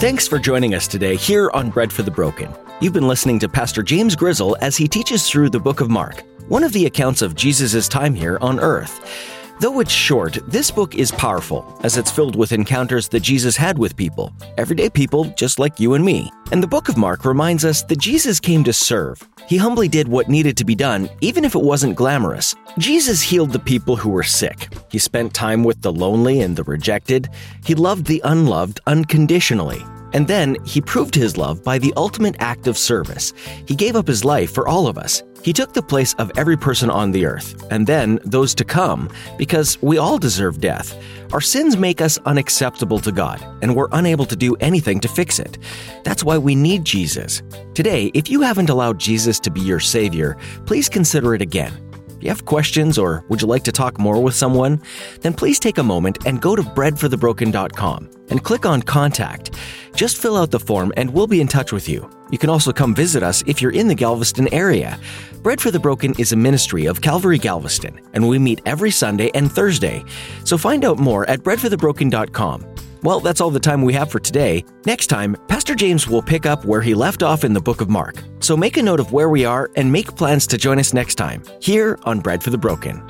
Thanks 0.00 0.26
for 0.26 0.38
joining 0.38 0.74
us 0.74 0.88
today 0.88 1.14
here 1.14 1.50
on 1.50 1.68
Bread 1.68 1.92
for 1.92 2.02
the 2.02 2.10
Broken. 2.10 2.48
You've 2.80 2.94
been 2.94 3.06
listening 3.06 3.38
to 3.40 3.50
Pastor 3.50 3.82
James 3.82 4.16
Grizzle 4.16 4.56
as 4.62 4.74
he 4.74 4.88
teaches 4.88 5.28
through 5.28 5.50
the 5.50 5.60
book 5.60 5.82
of 5.82 5.90
Mark, 5.90 6.24
one 6.48 6.64
of 6.64 6.72
the 6.72 6.86
accounts 6.86 7.20
of 7.20 7.34
Jesus' 7.34 7.86
time 7.86 8.14
here 8.14 8.38
on 8.40 8.58
earth. 8.60 9.39
Though 9.60 9.80
it's 9.80 9.92
short, 9.92 10.38
this 10.48 10.70
book 10.70 10.94
is 10.94 11.12
powerful 11.12 11.78
as 11.84 11.98
it's 11.98 12.10
filled 12.10 12.34
with 12.34 12.52
encounters 12.52 13.08
that 13.08 13.20
Jesus 13.20 13.58
had 13.58 13.76
with 13.76 13.94
people, 13.94 14.32
everyday 14.56 14.88
people 14.88 15.24
just 15.36 15.58
like 15.58 15.78
you 15.78 15.92
and 15.92 16.02
me. 16.02 16.32
And 16.50 16.62
the 16.62 16.66
book 16.66 16.88
of 16.88 16.96
Mark 16.96 17.26
reminds 17.26 17.62
us 17.62 17.82
that 17.82 17.98
Jesus 17.98 18.40
came 18.40 18.64
to 18.64 18.72
serve. 18.72 19.22
He 19.46 19.58
humbly 19.58 19.86
did 19.86 20.08
what 20.08 20.30
needed 20.30 20.56
to 20.56 20.64
be 20.64 20.74
done, 20.74 21.10
even 21.20 21.44
if 21.44 21.54
it 21.54 21.60
wasn't 21.60 21.94
glamorous. 21.94 22.54
Jesus 22.78 23.20
healed 23.20 23.52
the 23.52 23.58
people 23.58 23.96
who 23.96 24.08
were 24.08 24.22
sick. 24.22 24.72
He 24.90 24.98
spent 24.98 25.34
time 25.34 25.62
with 25.62 25.82
the 25.82 25.92
lonely 25.92 26.40
and 26.40 26.56
the 26.56 26.64
rejected. 26.64 27.28
He 27.62 27.74
loved 27.74 28.06
the 28.06 28.22
unloved 28.24 28.80
unconditionally. 28.86 29.82
And 30.14 30.26
then 30.26 30.56
he 30.64 30.80
proved 30.80 31.14
his 31.14 31.36
love 31.36 31.62
by 31.62 31.78
the 31.78 31.92
ultimate 31.98 32.36
act 32.38 32.66
of 32.66 32.78
service. 32.78 33.34
He 33.66 33.76
gave 33.76 33.94
up 33.94 34.08
his 34.08 34.24
life 34.24 34.52
for 34.52 34.66
all 34.66 34.86
of 34.86 34.96
us. 34.96 35.22
He 35.42 35.54
took 35.54 35.72
the 35.72 35.82
place 35.82 36.14
of 36.14 36.30
every 36.36 36.56
person 36.56 36.90
on 36.90 37.12
the 37.12 37.24
earth, 37.24 37.64
and 37.70 37.86
then 37.86 38.18
those 38.24 38.54
to 38.56 38.64
come, 38.64 39.08
because 39.38 39.80
we 39.80 39.96
all 39.96 40.18
deserve 40.18 40.60
death. 40.60 40.94
Our 41.32 41.40
sins 41.40 41.76
make 41.76 42.00
us 42.00 42.18
unacceptable 42.26 42.98
to 43.00 43.10
God, 43.10 43.40
and 43.62 43.74
we're 43.74 43.88
unable 43.92 44.26
to 44.26 44.36
do 44.36 44.54
anything 44.56 45.00
to 45.00 45.08
fix 45.08 45.38
it. 45.38 45.58
That's 46.04 46.24
why 46.24 46.36
we 46.36 46.54
need 46.54 46.84
Jesus. 46.84 47.42
Today, 47.72 48.10
if 48.12 48.28
you 48.28 48.42
haven't 48.42 48.68
allowed 48.68 48.98
Jesus 48.98 49.40
to 49.40 49.50
be 49.50 49.60
your 49.60 49.80
Savior, 49.80 50.36
please 50.66 50.88
consider 50.88 51.34
it 51.34 51.40
again. 51.40 51.89
You 52.22 52.28
have 52.28 52.44
questions 52.44 52.98
or 52.98 53.24
would 53.28 53.42
you 53.42 53.48
like 53.48 53.64
to 53.64 53.72
talk 53.72 53.98
more 53.98 54.22
with 54.22 54.34
someone? 54.34 54.80
Then 55.20 55.34
please 55.34 55.58
take 55.58 55.78
a 55.78 55.82
moment 55.82 56.26
and 56.26 56.40
go 56.40 56.54
to 56.56 56.62
breadforthebroken.com 56.62 58.10
and 58.30 58.44
click 58.44 58.66
on 58.66 58.82
Contact. 58.82 59.56
Just 59.94 60.18
fill 60.18 60.36
out 60.36 60.50
the 60.50 60.60
form 60.60 60.92
and 60.96 61.12
we'll 61.12 61.26
be 61.26 61.40
in 61.40 61.48
touch 61.48 61.72
with 61.72 61.88
you. 61.88 62.08
You 62.30 62.38
can 62.38 62.50
also 62.50 62.72
come 62.72 62.94
visit 62.94 63.22
us 63.22 63.42
if 63.46 63.60
you're 63.60 63.72
in 63.72 63.88
the 63.88 63.94
Galveston 63.94 64.52
area. 64.52 64.98
Bread 65.42 65.60
for 65.60 65.70
the 65.70 65.80
Broken 65.80 66.14
is 66.18 66.32
a 66.32 66.36
ministry 66.36 66.86
of 66.86 67.00
Calvary 67.00 67.38
Galveston, 67.38 68.00
and 68.12 68.28
we 68.28 68.38
meet 68.38 68.60
every 68.66 68.90
Sunday 68.90 69.30
and 69.34 69.50
Thursday. 69.50 70.04
So 70.44 70.56
find 70.56 70.84
out 70.84 70.98
more 70.98 71.28
at 71.28 71.40
breadforthebroken.com. 71.40 72.89
Well, 73.02 73.20
that's 73.20 73.40
all 73.40 73.50
the 73.50 73.60
time 73.60 73.82
we 73.82 73.94
have 73.94 74.10
for 74.10 74.20
today. 74.20 74.64
Next 74.84 75.06
time, 75.06 75.36
Pastor 75.48 75.74
James 75.74 76.06
will 76.06 76.22
pick 76.22 76.46
up 76.46 76.64
where 76.64 76.82
he 76.82 76.94
left 76.94 77.22
off 77.22 77.44
in 77.44 77.52
the 77.52 77.60
book 77.60 77.80
of 77.80 77.88
Mark. 77.88 78.22
So 78.40 78.56
make 78.56 78.76
a 78.76 78.82
note 78.82 79.00
of 79.00 79.12
where 79.12 79.28
we 79.28 79.44
are 79.44 79.70
and 79.76 79.90
make 79.90 80.14
plans 80.16 80.46
to 80.48 80.58
join 80.58 80.78
us 80.78 80.92
next 80.92 81.14
time, 81.14 81.42
here 81.60 81.98
on 82.04 82.20
Bread 82.20 82.42
for 82.42 82.50
the 82.50 82.58
Broken. 82.58 83.02